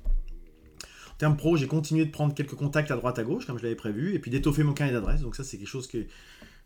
En 1.13 1.17
termes 1.19 1.37
pro, 1.37 1.57
j'ai 1.57 1.69
continué 1.69 2.05
de 2.05 2.11
prendre 2.11 2.35
quelques 2.35 2.57
contacts 2.57 2.91
à 2.91 2.97
droite 2.97 3.17
à 3.21 3.23
gauche, 3.23 3.47
comme 3.47 3.57
je 3.57 3.63
l'avais 3.63 3.77
prévu, 3.77 4.13
et 4.15 4.19
puis 4.19 4.33
d'étoffer 4.33 4.65
mon 4.65 4.73
carnet 4.73 4.93
d'adresse. 4.93 5.21
Donc 5.21 5.37
ça, 5.37 5.45
c'est 5.45 5.57
quelque 5.57 5.69
chose 5.69 5.87
que 5.87 6.05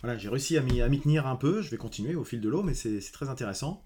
voilà, 0.02 0.18
j'ai 0.18 0.28
réussi 0.28 0.56
à 0.56 0.62
m'y 0.62 1.00
tenir 1.00 1.26
un 1.26 1.36
peu, 1.36 1.62
je 1.62 1.70
vais 1.70 1.76
continuer 1.76 2.14
au 2.14 2.24
fil 2.24 2.40
de 2.40 2.48
l'eau, 2.48 2.62
mais 2.62 2.74
c'est 2.74 3.00
très 3.12 3.28
intéressant. 3.28 3.82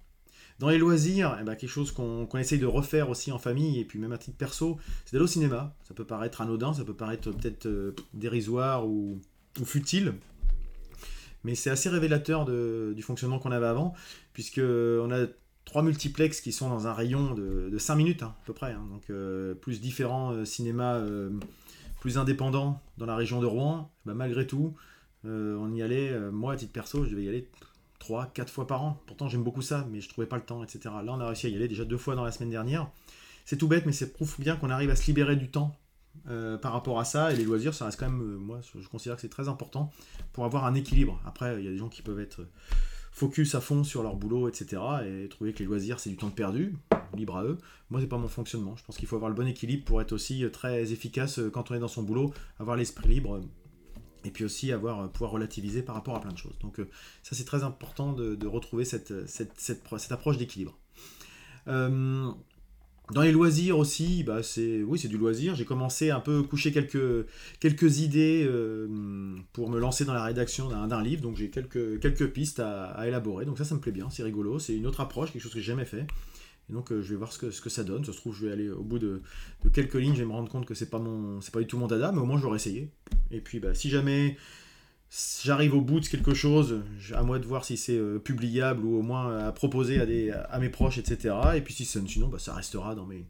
Dans 0.59 0.69
les 0.69 0.77
loisirs, 0.77 1.39
eh 1.41 1.45
ben, 1.45 1.57
quelque 1.57 1.71
chose 1.71 1.91
qu'on 1.91 2.29
essaye 2.37 2.59
de 2.59 2.67
refaire 2.67 3.09
aussi 3.09 3.33
en 3.33 3.39
famille, 3.39 3.81
et 3.81 3.85
puis 3.87 3.99
même 3.99 4.13
à 4.13 4.19
titre 4.19 4.37
perso, 4.37 4.79
c'est 5.07 5.15
d'aller 5.15 5.25
au 5.25 5.29
cinéma. 5.29 5.75
Ça 5.89 5.95
peut 5.95 6.05
paraître 6.05 6.43
anodin, 6.43 6.75
ça 6.75 6.85
peut 6.85 6.95
paraître 6.95 7.31
peut-être 7.31 7.65
euh, 7.67 7.95
dérisoire 8.13 8.87
ou, 8.87 9.19
futile, 9.65 10.15
mais 11.45 11.55
c'est 11.55 11.71
assez 11.71 11.89
révélateur 11.89 12.45
du 12.45 13.03
fonctionnement 13.03 13.39
qu'on 13.39 13.51
avait 13.51 13.67
avant, 13.67 13.95
puisque 14.33 14.61
on 14.61 15.11
a 15.11 15.27
trois 15.65 15.83
multiplex 15.83 16.41
qui 16.41 16.53
sont 16.53 16.69
dans 16.69 16.87
un 16.87 16.93
rayon 16.93 17.35
de, 17.35 17.77
5 17.77 17.97
minutes 17.97 18.23
hein, 18.23 18.35
à 18.43 18.47
peu 18.47 18.53
près, 18.53 18.73
hein. 18.73 18.87
donc 18.91 19.11
euh, 19.11 19.55
plus 19.55 19.81
différents 19.81 20.33
euh, 20.33 20.45
cinémas 20.45 21.03
plus 22.01 22.19
indépendants 22.19 22.83
dans 22.99 23.07
la 23.07 23.15
région 23.15 23.41
de 23.41 23.47
Rouen, 23.47 23.91
eh 24.05 24.09
ben, 24.09 24.15
malgré 24.15 24.47
tout, 24.47 24.75
euh, 25.27 25.57
on 25.59 25.73
y 25.73 25.83
allait, 25.83 26.11
euh, 26.11 26.31
moi 26.31 26.55
à 26.55 26.57
titre 26.57 26.73
perso, 26.73 27.05
je 27.05 27.11
devais 27.11 27.25
y 27.25 27.29
aller 27.29 27.49
3, 27.99 28.31
4 28.33 28.51
fois 28.51 28.67
par 28.67 28.83
an. 28.83 29.01
Pourtant 29.07 29.29
j'aime 29.29 29.43
beaucoup 29.43 29.63
ça, 29.63 29.87
mais 29.91 30.01
je 30.01 30.09
trouvais 30.09 30.27
pas 30.27 30.37
le 30.37 30.43
temps, 30.43 30.63
etc. 30.63 30.81
Là 31.05 31.13
on 31.13 31.21
a 31.21 31.27
réussi 31.27 31.47
à 31.47 31.51
y 31.51 31.57
aller 31.57 31.69
déjà 31.69 31.85
deux 31.85 31.99
fois 31.99 32.15
dans 32.15 32.25
la 32.25 32.33
semaine 32.33 32.51
dernière. 32.51 32.91
C'est 33.45 33.57
tout 33.57 33.69
bête, 33.69 33.87
mais 33.87 33.93
ça 33.93 34.07
prouve 34.07 34.35
bien 34.39 34.57
qu'on 34.57 34.71
arrive 34.71 34.91
à 34.91 34.97
se 34.97 35.07
libérer 35.07 35.37
du 35.37 35.51
temps 35.51 35.77
euh, 36.29 36.57
par 36.57 36.73
rapport 36.73 36.99
à 37.01 37.05
ça. 37.05 37.33
Et 37.33 37.37
les 37.37 37.45
loisirs, 37.45 37.75
ça 37.75 37.85
reste 37.87 37.99
quand 37.99 38.09
même, 38.09 38.37
moi 38.37 38.61
je 38.63 38.89
considère 38.89 39.17
que 39.17 39.23
c'est 39.23 39.29
très 39.29 39.49
important 39.49 39.91
pour 40.33 40.45
avoir 40.45 40.65
un 40.65 40.75
équilibre. 40.75 41.21
Après, 41.27 41.59
il 41.59 41.65
y 41.65 41.69
a 41.69 41.71
des 41.71 41.79
gens 41.79 41.89
qui 41.89 42.03
peuvent 42.03 42.21
être 42.21 42.47
focus 43.13 43.55
à 43.55 43.61
fond 43.61 43.85
sur 43.85 44.03
leur 44.03 44.17
boulot, 44.17 44.49
etc. 44.49 44.81
Et 45.05 45.29
trouver 45.29 45.53
que 45.53 45.59
les 45.59 45.65
loisirs 45.67 46.01
c'est 46.01 46.11
du 46.11 46.17
temps 46.17 46.31
perdu, 46.31 46.75
libre 47.15 47.37
à 47.37 47.45
eux. 47.45 47.59
Moi 47.91 48.01
c'est 48.01 48.07
pas 48.07 48.19
mon 48.19 48.29
fonctionnement. 48.29 48.77
Je 48.77 48.85
pense 48.85 48.97
qu'il 48.97 49.09
faut 49.09 49.17
avoir 49.17 49.29
le 49.29 49.35
bon 49.35 49.47
équilibre 49.47 49.85
pour 49.85 50.01
être 50.01 50.13
aussi 50.13 50.45
très 50.53 50.93
efficace 50.93 51.41
quand 51.53 51.71
on 51.71 51.75
est 51.75 51.81
dans 51.81 51.89
son 51.89 52.03
boulot, 52.03 52.33
avoir 52.59 52.77
l'esprit 52.77 53.09
libre 53.09 53.41
et 54.25 54.31
puis 54.31 54.45
aussi 54.45 54.73
avoir, 54.73 55.01
euh, 55.01 55.07
pouvoir 55.09 55.33
relativiser 55.33 55.83
par 55.83 55.95
rapport 55.95 56.17
à 56.17 56.21
plein 56.21 56.33
de 56.33 56.39
choses. 56.39 56.59
Donc 56.61 56.79
euh, 56.81 56.89
ça 57.23 57.35
c'est 57.35 57.45
très 57.45 57.63
important 57.63 58.13
de, 58.13 58.47
retrouver 58.47 58.85
cette, 58.85 59.29
cette, 59.29 59.53
cette, 59.59 60.13
approche 60.13 60.37
d'équilibre. 60.37 60.77
Euh, 61.69 62.31
dans 63.13 63.23
les 63.23 63.33
loisirs 63.33 63.79
aussi, 63.79 64.23
bah 64.23 64.43
c'est 64.43 64.83
oui 64.83 64.99
c'est 64.99 65.09
du 65.09 65.19
loisir. 65.19 65.55
J'ai 65.55 65.65
commencé 65.65 66.11
un 66.11 66.21
peu 66.21 66.43
coucher 66.43 66.73
quelques, 66.73 67.27
quelques 67.59 67.99
idées 67.99 68.49
pour 69.53 69.69
me 69.69 69.79
lancer 69.79 70.05
dans 70.05 70.15
la 70.15 70.25
rédaction 70.25 70.69
d'un 70.69 71.03
livre. 71.03 71.23
Donc 71.23 71.37
j'ai 71.37 71.51
quelques, 71.51 72.01
quelques 72.01 72.29
pistes 72.29 72.61
à, 72.61 72.87
à, 72.87 73.09
élaborer. 73.09 73.47
Donc 73.47 73.59
ça 73.59 73.65
ça 73.65 73.75
me 73.75 73.81
plaît 73.81 73.93
bien, 73.93 74.11
c'est 74.11 74.23
rigolo. 74.23 74.59
C'est 74.61 74.77
une 74.77 74.87
autre 74.87 75.01
approche, 75.01 75.33
quelque 75.33 75.43
chose 75.43 75.53
que 75.53 75.59
j'ai 75.59 75.67
jamais 75.67 75.85
fait. 75.85 76.07
Et 76.71 76.73
donc 76.73 76.93
euh, 76.93 77.03
je 77.03 77.11
vais 77.11 77.17
voir 77.17 77.33
ce 77.33 77.39
que, 77.39 77.71
ça 77.71 77.83
donne. 77.85 78.05
Ça 78.05 78.13
se 78.13 78.19
trouve, 78.19 78.35
je 78.35 78.47
vais 78.47 78.53
aller 78.53 78.71
au 78.71 78.83
bout 78.83 79.01
de, 79.01 79.23
quelques 79.73 79.95
lignes, 79.95 80.15
je 80.15 80.21
vais 80.21 80.27
me 80.27 80.33
rendre 80.33 80.49
compte 80.49 80.67
que 80.67 80.75
c'est 80.75 80.89
pas 80.89 81.01
pas 81.53 81.61
du 81.61 81.67
tout 81.67 81.79
mon 81.79 81.89
dada, 81.89 82.13
mais 82.13 82.21
au 82.21 82.27
moins 82.27 82.39
j'aurai 82.39 82.57
essayé. 82.57 82.91
Et 83.33 83.41
puis 83.41 83.59
bah, 83.59 83.75
si 83.75 83.91
jamais 83.91 84.37
j'arrive 85.43 85.75
au 85.75 85.81
bout 85.81 85.99
de 85.99 86.07
quelque 86.07 86.33
chose, 86.33 86.83
à 87.13 87.23
moi 87.25 87.41
de 87.41 87.45
voir 87.45 87.65
si 87.65 87.77
c'est 87.77 87.99
euh, 87.99 88.21
publiable 88.21 88.85
ou 88.85 88.97
au 88.97 89.03
moins 89.03 89.37
à 89.37 89.53
proposer 89.53 90.01
à, 90.01 90.59
mes 90.61 90.69
proches, 90.69 90.99
etc. 90.99 91.35
Et 91.57 91.61
puis 91.61 91.75
si 91.75 91.85
sinon, 91.85 92.29
bah, 92.29 92.39
ça 92.39 92.55
restera 92.55 92.95
dans 92.95 93.07
mes, 93.07 93.27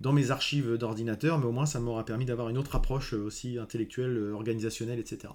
dans 0.00 0.12
mes 0.12 0.32
archives 0.32 0.76
d'ordinateur, 0.76 1.38
mais 1.38 1.46
au 1.46 1.52
moins 1.52 1.66
ça 1.66 1.78
m'aura 1.78 2.04
permis 2.04 2.24
d'avoir 2.24 2.48
une 2.48 2.58
autre 2.58 2.74
approche 2.74 3.14
euh, 3.14 3.22
aussi 3.22 3.58
intellectuelle, 3.58 4.32
organisationnelle, 4.34 4.98
etc. 4.98 5.32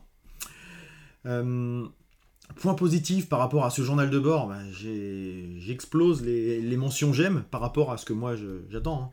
Point 2.58 2.76
positif 2.76 3.28
par 3.28 3.40
rapport 3.40 3.66
à 3.66 3.70
ce 3.72 3.82
journal 3.82 4.10
de 4.10 4.20
bord, 4.20 4.48
ben, 4.48 4.64
j'explose 4.72 6.24
les, 6.24 6.78
mentions 6.78 7.12
j'aime 7.12 7.44
par 7.50 7.60
rapport 7.60 7.92
à 7.92 7.98
ce 7.98 8.06
que 8.06 8.14
moi 8.14 8.36
j'attends. 8.70 9.04
Hein. 9.04 9.10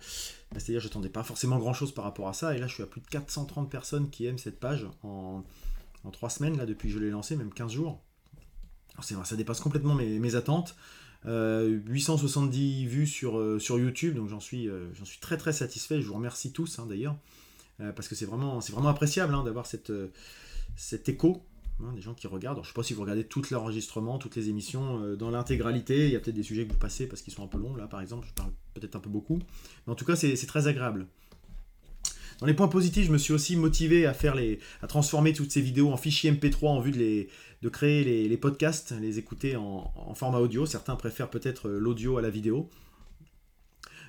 Ben, 0.53 0.61
c'est-à-dire 0.61 0.81
j'attendais 0.81 1.09
pas 1.09 1.23
forcément 1.23 1.59
grand-chose 1.59 1.93
par 1.93 2.05
rapport 2.05 2.29
à 2.29 2.35
ça, 2.35 2.55
et 2.55 2.59
là 2.59 2.67
je 2.67 2.75
suis 2.75 2.83
à 2.83 2.87
plus 2.87 3.01
de 3.01 3.07
430 3.07 3.71
personnes 3.71 4.11
qui 4.11 4.27
aiment 4.27 4.39
cette 4.39 4.61
page 4.61 4.87
en, 5.03 5.43
en 6.05 6.11
3 6.11 6.31
semaines, 6.31 6.57
là 6.57 6.67
depuis 6.67 6.89
que 6.89 6.95
je 6.95 7.01
l'ai 7.01 7.11
lancé, 7.11 7.37
même 7.37 7.53
15 7.53 7.73
jours. 7.73 8.03
ça 9.01 9.37
dépasse 9.37 9.61
complètement 9.61 9.95
mes, 9.95 10.35
attentes. 10.35 10.77
870 11.25 12.85
euh, 12.85 12.89
vues 12.89 13.07
sur, 13.07 13.39
euh, 13.39 13.59
sur 13.61 13.79
YouTube, 13.79 14.17
donc 14.17 14.29
j'en 14.29 14.41
suis, 14.41 14.69
euh, 14.69 14.93
j'en 14.95 15.05
suis 15.05 15.21
très 15.21 15.37
très 15.37 15.53
satisfait, 15.53 16.03
je 16.03 16.09
vous 16.09 16.15
remercie 16.15 16.53
tous 16.53 16.79
hein, 16.79 16.87
d'ailleurs, 16.89 17.17
parce 17.97 18.09
que 18.09 18.15
c'est 18.15 18.27
vraiment, 18.27 18.61
appréciable 18.89 19.35
hein, 19.35 19.43
d'avoir 19.43 19.67
cet 19.67 21.09
écho 21.09 21.45
Hein, 21.83 21.93
des 21.95 22.01
gens 22.01 22.15
qui 22.15 22.27
regardent. 22.27 22.59
je 22.59 22.63
ne 22.63 22.67
sais 22.67 22.73
pas 22.73 22.83
si 22.83 22.95
vous 22.95 23.03
regardez 23.03 23.25
tout 23.25 23.43
l'enregistrement, 23.51 24.19
toutes 24.19 24.37
les 24.37 24.49
émissions 24.49 25.03
euh, 25.03 25.17
dans 25.17 25.31
l'intégralité. 25.31 26.07
Il 26.07 26.13
y 26.13 26.17
a 26.17 26.21
peut-être 26.21 26.37
des 26.37 26.43
sujets 26.43 26.67
que 26.67 26.73
vous 26.73 26.79
passez 26.79 27.07
parce 27.07 27.23
qu'ils 27.23 27.33
sont 27.33 27.43
un 27.43 27.49
peu 27.49 27.59
longs. 27.59 27.75
Là, 27.75 27.87
par 27.87 28.01
exemple, 28.01 28.27
je 28.29 28.33
parle 28.35 28.53
peut-être 28.75 28.97
un 28.97 29.01
peu 29.01 29.11
beaucoup. 29.11 29.41
Mais 29.87 29.93
en 29.93 29.97
tout 29.97 30.05
cas, 30.05 30.15
c'est 30.15 30.37
très 30.47 30.69
agréable. 30.69 31.07
Dans 32.41 32.47
les 32.47 32.55
points 32.55 32.69
positifs, 32.69 33.07
je 33.07 33.13
me 33.13 33.19
suis 33.19 33.33
aussi 33.33 33.57
motivé 33.57 34.07
à 34.07 34.15
faire 34.15 34.35
les, 34.35 34.59
à 34.81 34.87
transformer 34.87 35.33
toutes 35.33 35.51
ces 35.51 35.61
vidéos 35.61 35.93
en 35.93 35.97
fichiers 35.97 36.33
MP3 36.33 36.67
en 36.69 36.81
vue 36.81 36.91
de, 36.91 37.27
de 37.63 37.69
créer 37.69 38.29
les, 38.29 38.37
podcasts, 38.37 38.95
les 39.01 39.19
écouter 39.19 39.57
en, 39.57 39.93
en 39.95 40.15
format 40.15 40.39
audio. 40.39 40.67
Certains 40.67 40.97
préfèrent 40.97 41.31
peut-être 41.31 41.69
euh, 41.69 41.79
l'audio 41.79 42.19
à 42.19 42.23
la 42.23 42.31
vidéo. 42.31 42.69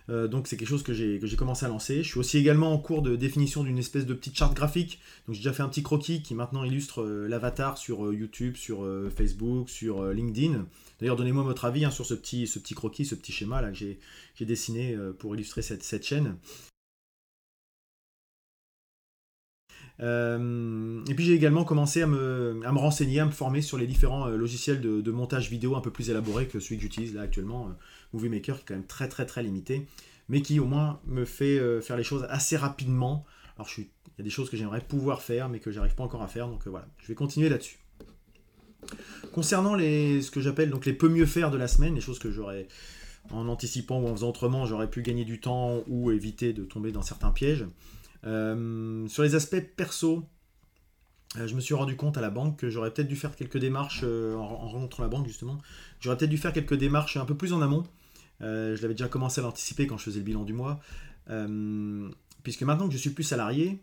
Euh, 0.09 0.27
donc 0.27 0.47
c'est 0.47 0.57
quelque 0.57 0.67
chose 0.67 0.83
que 0.83 0.93
j'ai 0.93 1.35
commencé 1.37 1.65
à 1.65 1.69
lancer. 1.69 2.03
Je 2.03 2.09
suis 2.09 2.19
aussi 2.19 2.37
également 2.37 2.73
en 2.73 2.77
cours 2.77 3.01
de 3.01 3.15
définition 3.15 3.63
d'une 3.63 3.77
espèce 3.77 4.05
de 4.05 4.13
petite 4.13 4.37
charte 4.37 4.55
graphique. 4.55 4.99
Donc 5.27 5.35
j'ai 5.35 5.41
déjà 5.41 5.53
fait 5.53 5.63
un 5.63 5.69
petit 5.69 5.83
croquis 5.83 6.21
qui 6.21 6.35
maintenant 6.35 6.63
illustre 6.63 7.01
euh, 7.01 7.27
l'avatar 7.27 7.77
sur 7.77 8.05
euh, 8.05 8.13
YouTube, 8.13 8.55
sur 8.55 8.87
Facebook, 9.15 9.69
sur 9.69 10.05
LinkedIn. 10.05 10.65
D'ailleurs 10.99 11.15
donnez-moi 11.15 11.43
votre 11.43 11.65
avis 11.65 11.85
hein, 11.85 11.91
sur 11.91 12.05
ce 12.05 12.13
petit, 12.13 12.47
ce 12.47 12.59
petit 12.59 12.75
croquis, 12.75 13.05
ce 13.05 13.15
petit 13.15 13.31
schéma 13.31 13.61
là 13.61 13.71
que 13.71 13.77
j'ai 13.77 13.99
dessiné 14.41 14.97
pour 15.19 15.35
illustrer 15.35 15.61
cette, 15.61 15.83
cette 15.83 16.05
chaîne. 16.05 16.35
et 19.99 21.15
puis 21.15 21.25
j'ai 21.25 21.33
également 21.33 21.63
commencé 21.63 22.01
à 22.01 22.07
me, 22.07 22.59
à 22.65 22.71
me, 22.71 22.77
renseigner, 22.77 23.19
à 23.19 23.25
me 23.25 23.31
former 23.31 23.61
sur 23.61 23.77
les 23.77 23.87
différents 23.87 24.27
logiciels 24.27 24.81
de, 24.81 25.01
de, 25.01 25.11
montage 25.11 25.49
vidéo 25.49 25.75
un 25.75 25.81
peu 25.81 25.91
plus 25.91 26.09
élaborés 26.09 26.47
que 26.47 26.59
celui 26.59 26.77
que 26.77 26.81
j'utilise 26.81 27.13
là 27.13 27.21
actuellement, 27.21 27.69
Movie 28.13 28.29
Maker, 28.29 28.57
qui 28.57 28.61
est 28.61 28.65
quand 28.67 28.75
même 28.75 28.85
très 28.85 29.07
très 29.07 29.25
très 29.25 29.43
limité, 29.43 29.87
mais 30.29 30.41
qui 30.41 30.59
au 30.59 30.65
moins 30.65 30.99
me 31.05 31.25
fait 31.25 31.59
faire 31.81 31.97
les 31.97 32.03
choses 32.03 32.25
assez 32.29 32.55
rapidement. 32.55 33.25
Alors 33.55 33.67
je 33.67 33.73
suis, 33.73 33.81
il 33.83 34.19
y 34.19 34.21
a 34.21 34.23
des 34.23 34.29
choses 34.29 34.49
que 34.49 34.57
j'aimerais 34.57 34.81
pouvoir 34.81 35.21
faire, 35.21 35.49
mais 35.49 35.59
que 35.59 35.71
j'arrive 35.71 35.95
pas 35.95 36.03
encore 36.03 36.21
à 36.21 36.27
faire, 36.27 36.47
donc 36.47 36.67
voilà, 36.67 36.87
je 36.99 37.07
vais 37.07 37.15
continuer 37.15 37.49
là-dessus. 37.49 37.77
Concernant 39.31 39.75
les, 39.75 40.21
ce 40.21 40.31
que 40.31 40.41
j'appelle 40.41 40.69
donc 40.69 40.85
les 40.85 40.93
peu 40.93 41.09
mieux 41.09 41.25
faire 41.25 41.51
de 41.51 41.57
la 41.57 41.67
semaine, 41.67 41.95
les 41.95 42.01
choses 42.01 42.19
que 42.19 42.31
j'aurais, 42.31 42.67
en 43.31 43.47
anticipant 43.47 43.99
ou 43.99 44.07
en 44.07 44.15
faisant 44.15 44.29
autrement, 44.29 44.65
j'aurais 44.65 44.89
pu 44.89 45.01
gagner 45.01 45.25
du 45.25 45.39
temps 45.39 45.83
ou 45.87 46.11
éviter 46.11 46.53
de 46.53 46.63
tomber 46.63 46.91
dans 46.91 47.01
certains 47.01 47.31
pièges. 47.31 47.65
Euh, 48.25 49.07
sur 49.07 49.23
les 49.23 49.35
aspects 49.35 49.61
perso, 49.75 50.23
euh, 51.37 51.47
je 51.47 51.55
me 51.55 51.61
suis 51.61 51.73
rendu 51.73 51.95
compte 51.95 52.17
à 52.17 52.21
la 52.21 52.29
banque 52.29 52.59
que 52.59 52.69
j'aurais 52.69 52.91
peut-être 52.91 53.07
dû 53.07 53.15
faire 53.15 53.35
quelques 53.35 53.57
démarches 53.57 54.01
euh, 54.03 54.35
en, 54.35 54.67
rencontrant 54.67 55.03
la 55.03 55.09
banque 55.09 55.27
justement. 55.27 55.57
J'aurais 55.99 56.17
peut-être 56.17 56.29
dû 56.29 56.37
faire 56.37 56.53
quelques 56.53 56.75
démarches 56.75 57.17
un 57.17 57.25
peu 57.25 57.35
plus 57.35 57.53
en 57.53 57.61
amont. 57.61 57.83
Je 58.43 58.81
l'avais 58.81 58.93
déjà 58.93 59.07
commencé 59.07 59.41
à 59.41 59.43
l'anticiper 59.43 59.87
quand 59.87 59.97
je 59.97 60.03
faisais 60.03 60.19
le 60.19 60.25
bilan 60.25 60.43
du 60.43 60.53
mois. 60.53 60.79
puisque 62.43 62.63
maintenant 62.63 62.87
que 62.87 62.93
je 62.93 62.99
suis 62.99 63.11
plus 63.11 63.23
salarié, 63.23 63.79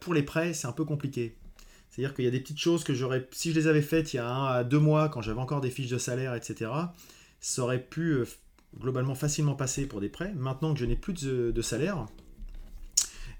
pour 0.00 0.14
les 0.14 0.22
prêts, 0.22 0.52
c'est 0.52 0.66
un 0.66 0.72
peu 0.72 0.84
compliqué. 0.84 1.36
C'est-à-dire 1.98 2.14
qu'il 2.14 2.24
y 2.24 2.28
a 2.28 2.30
des 2.30 2.40
petites 2.40 2.60
choses 2.60 2.84
que 2.84 2.94
j'aurais, 2.94 3.28
si 3.32 3.50
je 3.50 3.58
les 3.58 3.66
avais 3.66 3.82
faites 3.82 4.12
il 4.12 4.16
y 4.16 4.20
a 4.20 4.28
un 4.28 4.46
à 4.46 4.62
deux 4.62 4.78
mois, 4.78 5.08
quand 5.08 5.20
j'avais 5.20 5.40
encore 5.40 5.60
des 5.60 5.70
fiches 5.70 5.90
de 5.90 5.98
salaire, 5.98 6.34
etc., 6.34 6.70
ça 7.40 7.62
aurait 7.62 7.82
pu 7.82 8.12
euh, 8.12 8.24
globalement 8.78 9.16
facilement 9.16 9.54
passer 9.54 9.86
pour 9.86 10.00
des 10.00 10.08
prêts. 10.08 10.32
Maintenant 10.36 10.74
que 10.74 10.78
je 10.80 10.84
n'ai 10.84 10.94
plus 10.94 11.12
de, 11.12 11.62
salaire, 11.62 12.06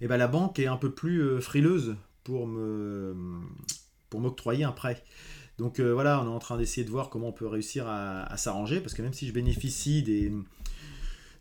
eh 0.00 0.08
ben 0.08 0.16
la 0.16 0.26
banque 0.26 0.58
est 0.58 0.66
un 0.66 0.76
peu 0.76 0.90
plus 0.90 1.20
euh, 1.20 1.40
frileuse 1.40 1.94
pour 2.24 2.48
pour 4.10 4.20
m'octroyer 4.20 4.64
un 4.64 4.72
prêt. 4.72 5.04
Donc 5.58 5.80
euh, 5.80 5.92
voilà, 5.92 6.22
on 6.22 6.26
est 6.26 6.34
en 6.34 6.38
train 6.38 6.56
d'essayer 6.56 6.84
de 6.84 6.90
voir 6.90 7.10
comment 7.10 7.28
on 7.28 7.32
peut 7.32 7.46
réussir 7.46 7.86
à 7.88 8.36
s'arranger, 8.36 8.80
parce 8.80 8.94
que 8.94 9.02
même 9.02 9.12
si 9.12 9.26
je 9.26 9.32
bénéficie 9.32 10.02
des, 10.02 10.32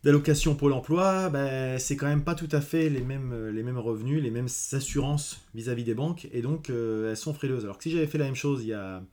d'allocation 0.04 0.56
Pôle 0.56 0.74
emploi, 0.74 1.30
ben, 1.30 1.78
c'est 1.78 1.96
quand 1.96 2.08
même 2.08 2.24
pas 2.24 2.34
tout 2.34 2.50
à 2.52 2.62
fait 2.62 2.90
les 2.90 3.02
mêmes, 3.02 3.32
euh, 3.34 3.52
les 3.52 3.62
mêmes 3.62 3.78
revenus, 3.78 4.22
les 4.22 4.32
mêmes 4.32 4.48
assurances 4.72 5.42
vis-à-vis 5.54 5.84
des 5.84 5.94
banques, 5.94 6.28
et 6.34 6.42
donc 6.42 6.70
euh, 6.70 7.12
elles 7.12 7.18
sont 7.18 7.34
frileuses. 7.34 7.64
Alors 7.64 7.78
que 7.78 7.84
si 7.84 7.92
j'avais 7.92 8.08
fait 8.08 8.18
la 8.18 8.26
même 8.26 8.36
chose 8.36 8.64
il 8.64 8.70
y 8.70 8.74
a, 8.74 9.04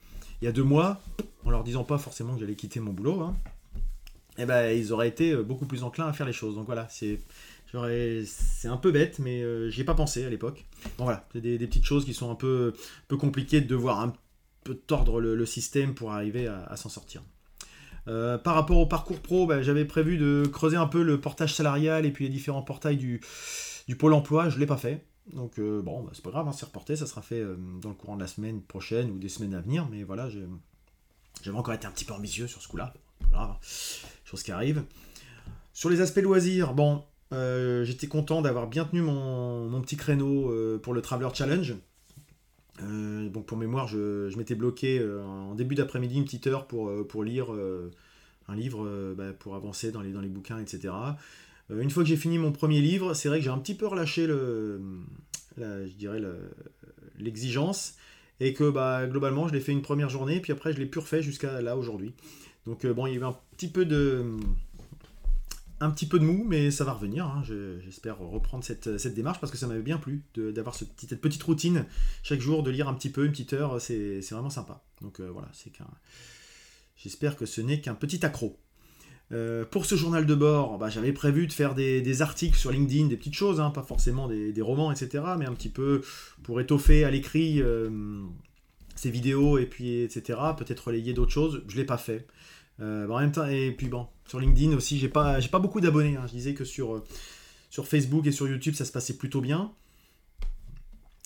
il 0.41 0.47
y 0.47 0.49
a 0.49 0.53
deux 0.53 0.63
mois, 0.63 1.01
en 1.45 1.51
leur 1.51 1.65
disant 1.65 1.85
pas 1.85 1.99
forcément 1.99 2.35
que 2.35 2.41
j'allais 2.41 2.55
quitter 2.55 2.81
mon 2.81 2.93
boulot, 2.93 3.21
hein, 3.21 3.37
eh 4.39 4.47
ben, 4.47 4.71
ils 4.71 4.93
auraient 4.93 5.09
été 5.09 5.37
beaucoup 5.37 5.67
plus 5.67 5.83
enclins 5.83 6.07
à 6.07 6.13
faire 6.13 6.27
les 6.27 6.33
choses. 6.33 6.55
Donc 6.55 6.67
voilà, 6.67 6.87
c'est 6.91 7.21
c'est 8.25 8.69
un 8.69 8.77
peu 8.77 8.93
bête, 8.93 9.19
mais 9.19 9.43
j'y 9.69 9.81
ai 9.81 9.85
pas 9.85 9.95
pensé 9.95 10.25
à 10.25 10.31
l'époque. 10.31 10.65
Bon 10.97 11.03
voilà, 11.03 11.27
c'est 11.33 11.41
des, 11.41 11.59
petites 11.59 11.85
choses 11.85 12.05
qui 12.05 12.15
sont 12.15 12.31
un 12.31 12.37
peu, 12.37 12.73
peu 13.09 13.17
compliquées 13.17 13.61
de 13.61 13.67
devoir 13.67 13.99
un 13.99 14.13
tordre 14.73 15.21
le, 15.21 15.47
système 15.47 15.95
pour 15.95 16.13
arriver 16.13 16.47
à 16.47 16.77
s'en 16.77 16.89
sortir. 16.89 17.23
Euh, 18.07 18.37
par 18.37 18.55
rapport 18.55 18.79
au 18.79 18.87
parcours 18.87 19.21
pro, 19.21 19.47
bah, 19.47 19.63
j'avais 19.63 19.85
prévu 19.85 20.19
de 20.19 20.47
creuser 20.47 20.77
un 20.77 20.87
peu 20.87 21.03
le 21.03 21.21
portage 21.21 21.55
salarial 21.55 22.05
et 22.05 22.11
puis 22.11 22.25
les 22.25 22.31
différents 22.31 22.63
portails 22.63 22.97
du, 22.97 23.21
pôle 23.99 24.13
emploi. 24.13 24.49
Je 24.49 24.57
ne 24.57 24.61
l'ai 24.61 24.67
pas 24.67 24.77
fait. 24.77 25.05
Donc 25.33 25.59
euh, 25.59 25.81
bon, 25.81 26.03
bah, 26.03 26.11
c'est 26.13 26.23
pas 26.23 26.31
grave, 26.31 26.47
hein, 26.47 26.53
c'est 26.53 26.67
reporté, 26.67 26.97
ça 26.97 27.07
sera 27.07 27.23
fait 27.23 27.41
euh, 27.41 27.57
dans 27.81 27.89
le 27.89 27.95
courant 27.95 28.17
de 28.17 28.21
la 28.21 28.27
semaine 28.27 28.61
prochaine 28.61 29.11
ou 29.11 29.19
des 29.19 29.31
semaines 29.31 29.55
à 29.55 29.61
venir. 29.61 29.89
Mais 29.91 30.03
voilà, 30.03 30.29
j'avais 31.43 31.57
encore 31.57 31.75
été 31.75 31.87
un 31.87 31.91
petit 31.91 32.05
peu 32.05 32.13
ambitieux 32.13 32.47
sur 32.47 32.61
ce 32.61 32.69
coup-là. 32.69 32.93
Hein. 33.35 33.57
chose 34.25 34.43
qui 34.43 34.53
arrive. 34.53 34.85
Sur 35.73 35.89
les 35.89 36.01
aspects 36.01 36.19
loisirs, 36.19 36.75
bon, 36.75 37.03
j'étais 37.33 38.07
content 38.07 38.43
d'avoir 38.43 38.69
bien 38.69 38.85
tenu 38.85 39.01
mon, 39.01 39.69
mon 39.69 39.81
petit 39.81 39.97
créneau 39.97 40.79
pour 40.83 40.93
le 40.93 41.01
Traveler 41.01 41.31
Challenge. 41.33 41.75
Euh, 42.83 43.29
donc 43.29 43.47
pour 43.47 43.57
mémoire, 43.57 43.87
je, 43.87 44.37
m'étais 44.37 44.55
bloqué 44.55 44.99
euh, 44.99 45.23
en 45.25 45.55
début 45.55 45.75
d'après-midi 45.75 46.17
une 46.17 46.25
petite 46.25 46.47
heure 46.47 46.67
pour, 46.67 46.89
euh, 46.89 47.07
pour 47.07 47.23
lire 47.23 47.49
un 48.49 48.57
livre, 48.57 49.15
bah, 49.17 49.33
pour 49.33 49.55
avancer 49.55 49.93
dans 49.93 50.01
les, 50.01 50.13
dans 50.13 50.21
les 50.21 50.29
bouquins, 50.29 50.59
etc. 50.59 50.93
une 51.71 51.91
fois 51.91 52.03
que 52.03 52.09
j'ai 52.09 52.17
fini 52.17 52.39
mon 52.39 52.53
premier 52.53 52.81
livre, 52.81 53.15
c'est 53.15 53.29
vrai 53.29 53.39
que 53.39 53.45
j'ai 53.45 53.51
un 53.51 53.59
petit 53.59 53.75
peu 53.75 53.87
relâché 53.87 54.27
le, 54.27 54.81
je 55.57 55.95
dirais 55.97 56.21
l'exigence 57.19 57.95
et 58.41 58.53
que 58.53 58.69
bah, 58.69 59.07
globalement 59.07 59.49
je 59.49 59.55
l'ai 59.55 59.61
fait 59.61 59.73
une 59.73 59.83
première 59.83 60.11
journée, 60.11 60.41
puis 60.41 60.53
après 60.53 60.73
je 60.73 60.79
l'ai 60.79 60.87
plus 60.87 61.01
refait 61.01 61.23
jusqu'à 61.23 61.63
là 61.63 61.77
aujourd'hui. 61.77 62.13
Donc 62.67 62.85
bon, 62.87 63.07
il 63.07 63.15
y 63.15 63.17
avait 63.17 63.27
un 63.27 63.37
petit 63.57 63.69
peu 63.69 63.85
de 63.85 64.25
un 65.85 65.91
petit 65.91 66.07
peu 66.07 66.19
de 66.19 66.25
mou, 66.25 66.45
mais 66.47 66.71
ça 66.71 66.85
va 66.85 66.93
revenir. 66.93 67.27
Hein. 67.27 67.43
J'espère 67.85 68.19
reprendre 68.19 68.65
cette, 68.65 68.89
démarche 69.15 69.41
parce 69.41 69.53
que 69.53 69.59
ça 69.59 69.67
m'avait 69.67 69.83
bien 69.83 69.99
plu 69.99 70.23
d'avoir 70.35 70.75
ce 70.75 70.85
cette 70.97 71.21
petite 71.21 71.43
routine 71.43 71.85
chaque 72.23 72.41
jour, 72.41 72.63
de 72.63 72.71
lire 72.71 72.89
un 72.89 72.95
petit 72.95 73.11
peu, 73.11 73.27
une 73.27 73.33
petite 73.33 73.53
heure. 73.53 73.81
C'est 73.81 74.21
vraiment 74.31 74.51
sympa. 74.51 74.83
Donc 75.03 75.21
euh, 75.21 75.29
voilà, 75.31 75.49
c'est 75.53 75.71
qu'un. 75.71 75.87
J'espère 76.97 77.37
que 77.37 77.45
ce 77.45 77.61
n'est 77.61 77.81
qu'un 77.81 77.95
petit 77.95 78.25
accro. 78.25 78.59
Euh, 79.33 79.65
pour 79.65 79.85
ce 79.85 79.95
journal 79.95 80.27
de 80.27 80.35
bord, 80.35 80.79
bah, 80.79 80.91
j'avais 80.91 81.13
prévu 81.13 81.47
de 81.47 81.53
faire 81.53 81.75
des, 81.75 82.23
articles 82.23 82.57
sur 82.57 82.71
LinkedIn, 82.71 83.09
des 83.09 83.17
petites 83.17 83.35
choses, 83.35 83.61
hein, 83.61 83.71
pas 83.71 83.83
forcément 83.83 84.29
des, 84.29 84.63
romans, 84.63 84.93
etc., 84.93 85.25
mais 85.39 85.47
un 85.47 85.55
petit 85.55 85.71
peu 85.71 86.03
pour 86.43 86.61
étoffer 86.61 87.05
à 87.05 87.11
l'écrit 87.11 87.61
euh, 87.61 87.91
ces 88.95 89.11
vidéos 89.11 89.59
et 89.59 89.67
puis 89.67 90.03
etc. 90.03 90.39
Peut-être 90.57 90.87
relayer 90.87 91.13
d'autres 91.13 91.33
choses. 91.33 91.63
Je 91.69 91.77
l'ai 91.77 91.85
pas 91.85 91.99
fait. 91.99 92.27
Euh, 92.81 93.09
en 93.09 93.21
même 93.21 93.33
temps, 93.33 93.47
et 93.47 93.71
puis 93.71 93.89
bon, 93.89 94.07
sur 94.27 94.41
LinkedIn 94.41 94.77
aussi, 94.77 94.99
j'ai 94.99 95.09
pas, 95.09 95.41
j'ai 95.41 95.49
pas 95.49 95.59
beaucoup 95.59 95.81
d'abonnés. 95.81 96.17
Hein. 96.17 96.27
Je 96.27 96.33
disais 96.33 96.55
que 96.55 96.65
sur, 96.65 96.95
euh, 96.95 97.05
sur 97.71 97.87
Facebook 97.87 98.27
et 98.27 98.33
sur 98.33 98.49
YouTube, 98.49 98.75
ça 98.75 98.85
se 98.85 98.93
passait 98.93 99.17
plutôt 99.17 99.41
bien. 99.41 99.73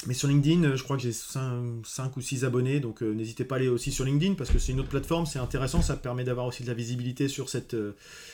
Mais 0.06 0.14
sur 0.14 0.28
LinkedIn, 0.28 0.62
euh, 0.62 0.76
je 0.76 0.84
crois 0.84 0.96
que 0.96 1.02
j'ai 1.02 1.12
5, 1.12 2.16
ou 2.16 2.20
6 2.20 2.44
abonnés, 2.44 2.78
donc 2.78 3.02
n'hésitez 3.02 3.44
pas 3.44 3.56
à 3.56 3.58
aller 3.58 3.68
aussi 3.68 3.90
sur 3.90 4.04
LinkedIn 4.04 4.34
parce 4.34 4.50
que 4.50 4.58
c'est 4.58 4.70
une 4.70 4.78
autre 4.78 4.90
plateforme, 4.90 5.26
c'est 5.26 5.40
intéressant, 5.40 5.82
ça 5.82 5.96
permet 5.96 6.22
d'avoir 6.22 6.46
aussi 6.46 6.62
de 6.62 6.68
la 6.68 6.74
visibilité 6.74 7.26
sur, 7.26 7.48
cette, 7.48 7.74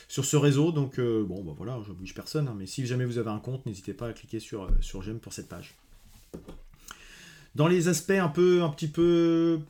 sur 0.08 0.24
ce 0.26 0.36
réseau. 0.36 0.72
Donc 0.72 1.00
bon, 1.00 1.42
bah 1.42 1.54
voilà, 1.56 1.80
je 1.86 1.92
bouge 1.92 2.14
personne, 2.14 2.48
hein. 2.48 2.54
mais 2.58 2.66
si 2.66 2.84
jamais 2.84 3.06
vous 3.06 3.16
avez 3.16 3.30
un 3.30 3.38
compte, 3.38 3.64
n'hésitez 3.64 3.94
pas 3.94 4.08
à 4.08 4.12
cliquer 4.12 4.40
sur, 4.40 4.68
sur 4.80 5.02
j'aime 5.02 5.20
pour 5.20 5.32
cette 5.32 5.48
page. 5.48 5.74
Dans 7.54 7.68
les 7.68 7.88
aspects 7.88 8.10
un 8.10 8.28
peu, 8.28 8.62
un 8.62 8.68
petit 8.68 8.88
peu 8.88 9.60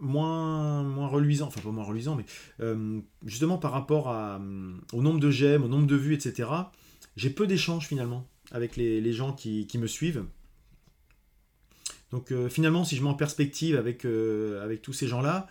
moins, 0.00 0.82
moins 0.82 1.08
reluisant, 1.08 1.46
enfin 1.46 1.60
pas 1.60 1.70
moins 1.70 1.84
reluisant, 1.84 2.16
mais 2.16 2.24
euh, 2.60 3.00
justement 3.24 3.58
par 3.58 3.72
rapport 3.72 4.10
euh, 4.10 4.38
au 4.92 5.02
nombre 5.02 5.20
de 5.20 5.30
j'aime, 5.30 5.64
au 5.64 5.68
nombre 5.68 5.86
de 5.86 5.96
vues, 5.96 6.14
etc., 6.14 6.48
j'ai 7.16 7.30
peu 7.30 7.46
d'échanges 7.46 7.86
finalement 7.86 8.26
avec 8.52 8.76
les, 8.76 9.12
gens 9.12 9.32
qui, 9.32 9.68
me 9.78 9.86
suivent. 9.86 10.24
Donc 12.10 12.32
euh, 12.32 12.48
finalement, 12.48 12.84
si 12.84 12.96
je 12.96 13.02
mets 13.02 13.08
en 13.08 13.14
perspective 13.14 13.76
avec, 13.76 14.04
avec 14.04 14.82
tous 14.82 14.92
ces 14.92 15.06
gens-là, 15.06 15.46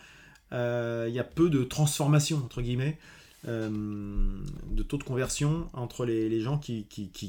il 0.52 1.14
y 1.14 1.18
a 1.18 1.24
peu 1.24 1.48
de 1.48 1.62
transformation, 1.64 2.38
entre 2.38 2.60
guillemets, 2.60 2.98
de 3.46 4.82
taux 4.82 4.98
de 4.98 5.04
conversion 5.04 5.68
entre 5.72 6.04
les, 6.04 6.40
gens 6.40 6.58
qui, 6.58 6.86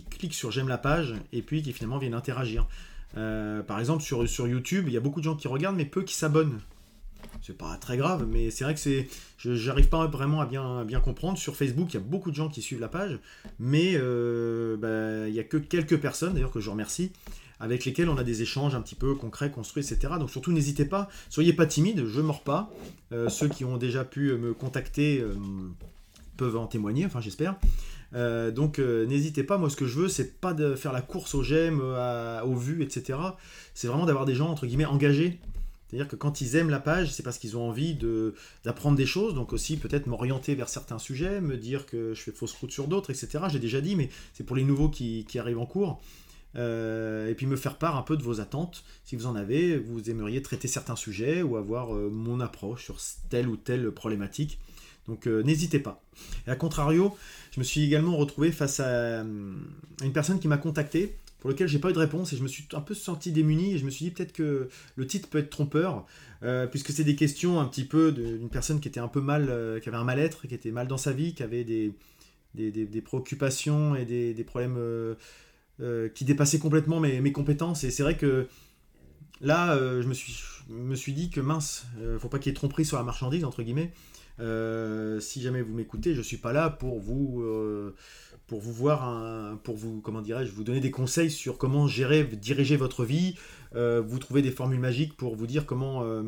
cliquent 0.10 0.34
sur 0.34 0.52
j'aime 0.52 0.68
la 0.68 0.78
page 0.78 1.16
et 1.32 1.42
puis 1.42 1.62
qui 1.62 1.72
finalement 1.72 2.00
viennent 2.00 2.16
interagir. 2.16 2.68
par 3.14 3.80
exemple, 3.80 4.04
sur, 4.04 4.28
sur 4.28 4.48
YouTube, 4.48 4.86
il 4.88 4.94
y 4.94 4.98
a 4.98 5.02
beaucoup 5.02 5.20
de 5.20 5.26
gens 5.26 5.36
qui 5.36 5.48
regardent, 5.48 5.78
mais 5.78 5.86
peu 5.86 6.04
qui 6.04 6.16
s'abonnent 6.16 6.60
c'est 7.42 7.58
pas 7.58 7.76
très 7.78 7.98
grave, 7.98 8.28
mais 8.30 8.52
c'est 8.52 8.64
vrai 8.64 8.74
que 8.74 8.80
c'est, 8.80 9.08
j'arrive 9.38 9.90
pas 9.90 10.06
vraiment 10.08 10.42
à 10.42 10.46
bien, 10.46 10.86
bien 10.86 11.00
comprendre. 11.00 11.38
Sur 11.38 11.56
Facebook, 11.56 11.94
il 11.94 11.96
y 11.96 11.98
a 11.98 12.04
beaucoup 12.04 12.32
de 12.32 12.36
gens 12.36 12.50
qui 12.50 12.62
suivent 12.62 12.80
la 12.80 12.88
page, 12.88 13.20
mais 13.60 13.94
euh, 13.96 14.78
bah, 14.78 15.28
il 15.28 15.34
y 15.34 15.40
a 15.40 15.44
que 15.44 15.58
quelques 15.58 16.00
personnes, 16.00 16.34
d'ailleurs 16.34 16.52
que 16.52 16.60
je 16.60 16.70
remercie, 16.70 17.12
avec 17.60 17.86
lesquelles 17.86 18.10
on 18.10 18.18
a 18.18 18.24
des 18.24 18.42
échanges 18.42 18.76
un 18.76 18.82
petit 18.82 18.96
peu 18.96 19.16
concrets, 19.16 19.52
construits, 19.52 19.84
etc. 19.84 20.14
Donc 20.20 20.30
surtout 20.30 20.52
n'hésitez 20.52 20.86
pas, 20.86 21.10
soyez 21.30 21.54
pas 21.54 21.66
timide, 21.66 22.06
je 22.06 22.22
mords 22.22 22.42
pas. 22.42 22.72
Euh, 23.12 23.30
ceux 23.30 23.48
qui 23.48 23.66
ont 23.66 23.78
déjà 23.78 24.04
pu 24.04 24.34
me 24.34 24.54
contacter 24.54 25.20
euh, 25.20 25.36
peuvent 26.38 26.58
en 26.58 26.68
témoigner, 26.68 27.06
enfin 27.06 27.22
j'espère. 27.22 27.56
donc 28.14 28.80
n'hésitez 28.80 29.44
pas, 29.44 29.58
moi 29.58 29.70
ce 29.70 29.76
que 29.76 29.86
je 29.86 30.00
veux 30.00 30.10
c'est 30.10 30.40
pas 30.42 30.54
de 30.54 30.76
faire 30.76 30.92
la 30.92 31.02
course 31.02 31.36
aux 31.36 31.44
j'aime, 31.44 31.82
aux 31.82 32.56
vues, 32.56 32.84
etc. 32.84 33.20
C'est 33.74 33.88
vraiment 33.88 34.06
d'avoir 34.06 34.26
des 34.26 34.36
gens 34.36 34.50
entre 34.50 34.66
guillemets 34.66 34.86
engagés 34.86 35.40
c'est-à-dire 35.92 36.08
que 36.08 36.16
quand 36.16 36.40
ils 36.40 36.56
aiment 36.56 36.70
la 36.70 36.80
page, 36.80 37.12
c'est 37.12 37.22
parce 37.22 37.38
qu'ils 37.38 37.58
ont 37.58 37.68
envie 37.68 37.98
d'apprendre 38.64 38.96
des 38.96 39.06
choses, 39.06 39.36
donc 39.36 39.52
aussi 39.52 39.76
peut-être 39.76 40.08
m'orienter 40.08 40.56
vers 40.56 40.70
certains 40.70 41.00
sujets, 41.00 41.42
me 41.42 41.58
dire 41.58 41.86
que 41.86 42.14
je 42.14 42.22
fais 42.22 42.32
fausse 42.32 42.54
route 42.54 42.72
sur 42.72 42.88
d'autres, 42.88 43.10
etc. 43.10 43.44
J'ai 43.50 43.60
déjà 43.60 43.82
dit, 43.82 43.98
mais 43.98 44.10
c'est 44.34 44.46
pour 44.46 44.56
les 44.56 44.64
nouveaux 44.64 44.88
qui, 44.88 45.26
arrivent 45.38 45.60
en 45.60 45.66
cours. 45.66 46.02
Euh, 46.56 47.30
et 47.30 47.36
puis 47.36 47.46
me 47.46 47.58
faire 47.58 47.78
part 47.78 47.98
un 47.98 48.04
peu 48.04 48.16
de 48.16 48.24
vos 48.24 48.40
attentes, 48.40 48.86
si 49.04 49.18
vous 49.18 49.26
en 49.26 49.36
avez, 49.36 49.78
vous 49.78 50.10
aimeriez 50.10 50.42
traiter 50.42 50.70
certains 50.70 50.96
sujets 50.96 51.42
ou 51.42 51.58
avoir 51.58 51.94
euh, 51.94 52.10
mon 52.10 52.40
approche 52.40 52.86
sur 52.86 52.98
telle 53.30 53.50
ou 53.50 53.58
telle 53.58 53.92
problématique. 53.92 54.60
Donc 55.08 55.28
euh, 55.28 55.44
n'hésitez 55.44 55.80
pas. 55.80 56.02
Et 56.48 56.52
à 56.52 56.56
contrario, 56.56 57.18
je 57.52 57.60
me 57.60 57.66
suis 57.66 57.84
également 57.84 58.16
retrouvé 58.16 58.54
face 58.54 58.80
à 58.80 59.22
une 59.22 60.14
personne 60.14 60.40
qui 60.40 60.48
m'a 60.48 60.58
contacté 60.58 61.18
pour 61.42 61.50
lequel 61.50 61.68
j'ai 61.68 61.80
pas 61.80 61.90
eu 61.90 61.94
de 61.94 62.00
réponse 62.00 62.32
et 62.32 62.38
je 62.38 62.44
me 62.44 62.48
suis 62.48 62.66
un 62.74 62.82
peu 62.82 62.94
senti 62.94 63.32
démuni 63.32 63.74
et 63.74 63.78
je 63.80 63.84
me 63.84 63.90
suis 63.90 64.06
dit 64.06 64.12
peut-être 64.12 64.32
que 64.32 64.70
le 64.96 65.08
titre 65.08 65.28
peut 65.28 65.40
être 65.40 65.50
trompeur 65.50 66.06
euh, 66.44 66.68
puisque 66.68 66.92
c'est 66.92 67.04
des 67.04 67.16
questions 67.16 67.60
un 67.60 67.66
petit 67.66 67.84
peu 67.84 68.12
d'une 68.12 68.50
personne 68.50 68.80
qui 68.80 68.88
était 68.88 69.00
un 69.00 69.08
peu 69.08 69.22
mal, 69.22 69.48
euh, 69.50 69.80
qui 69.80 69.90
avait 69.90 69.98
un 69.98 70.04
mal-être, 70.04 70.48
qui 70.48 70.54
était 70.54 70.72
mal 70.72 70.88
dans 70.88 70.98
sa 70.98 71.12
vie, 71.12 71.34
qui 71.34 71.42
avait 71.42 71.64
des, 71.64 71.94
des, 72.54 73.02
préoccupations 73.02 73.96
et 73.96 74.06
des, 74.06 74.44
problèmes 74.44 74.78
euh, 74.78 76.10
qui 76.14 76.26
dépassait 76.26 76.60
complètement 76.60 77.00
mes, 77.00 77.32
compétences. 77.32 77.84
Et 77.84 77.90
c'est 77.90 78.04
vrai 78.04 78.18
que 78.18 78.48
là, 79.42 79.76
je 79.78 80.08
me 80.08 80.14
suis, 80.14 80.36
me 80.70 80.96
suis 80.96 81.14
dit 81.14 81.32
que 81.32 81.42
mince, 81.42 81.88
faut 82.20 82.30
pas 82.30 82.38
qu'il 82.38 82.52
y 82.52 82.54
ait 82.54 82.56
tromperie 82.56 82.86
sur 82.86 82.98
la 82.98 83.04
marchandise, 83.04 83.46
entre 83.46 83.64
guillemets. 83.64 83.92
si 85.22 85.42
jamais 85.42 85.64
vous 85.64 85.74
m'écoutez, 85.74 86.14
je 86.14 86.22
suis 86.22 86.38
pas 86.38 86.54
là 86.54 86.70
pour 86.70 87.00
vous 87.00 87.44
pour 88.52 88.60
vous 88.60 88.74
voir, 88.74 89.08
un, 89.08 89.56
pour 89.64 89.78
vous, 89.78 90.02
comment 90.02 90.22
dirais-je, 90.22 90.52
vous 90.52 90.66
donner 90.66 90.82
des 90.82 90.92
conseils 90.92 91.32
sur 91.32 91.58
comment 91.58 91.88
gérer, 91.88 92.26
diriger 92.26 92.76
votre 92.76 93.06
vie, 93.06 93.36
euh, 93.78 94.04
vous 94.06 94.20
trouver 94.20 94.42
des 94.42 94.52
formules 94.52 94.82
magiques 94.82 95.16
pour 95.16 95.38
vous 95.38 95.48
dire 95.48 95.66
comment 95.66 96.04
euh, 96.04 96.22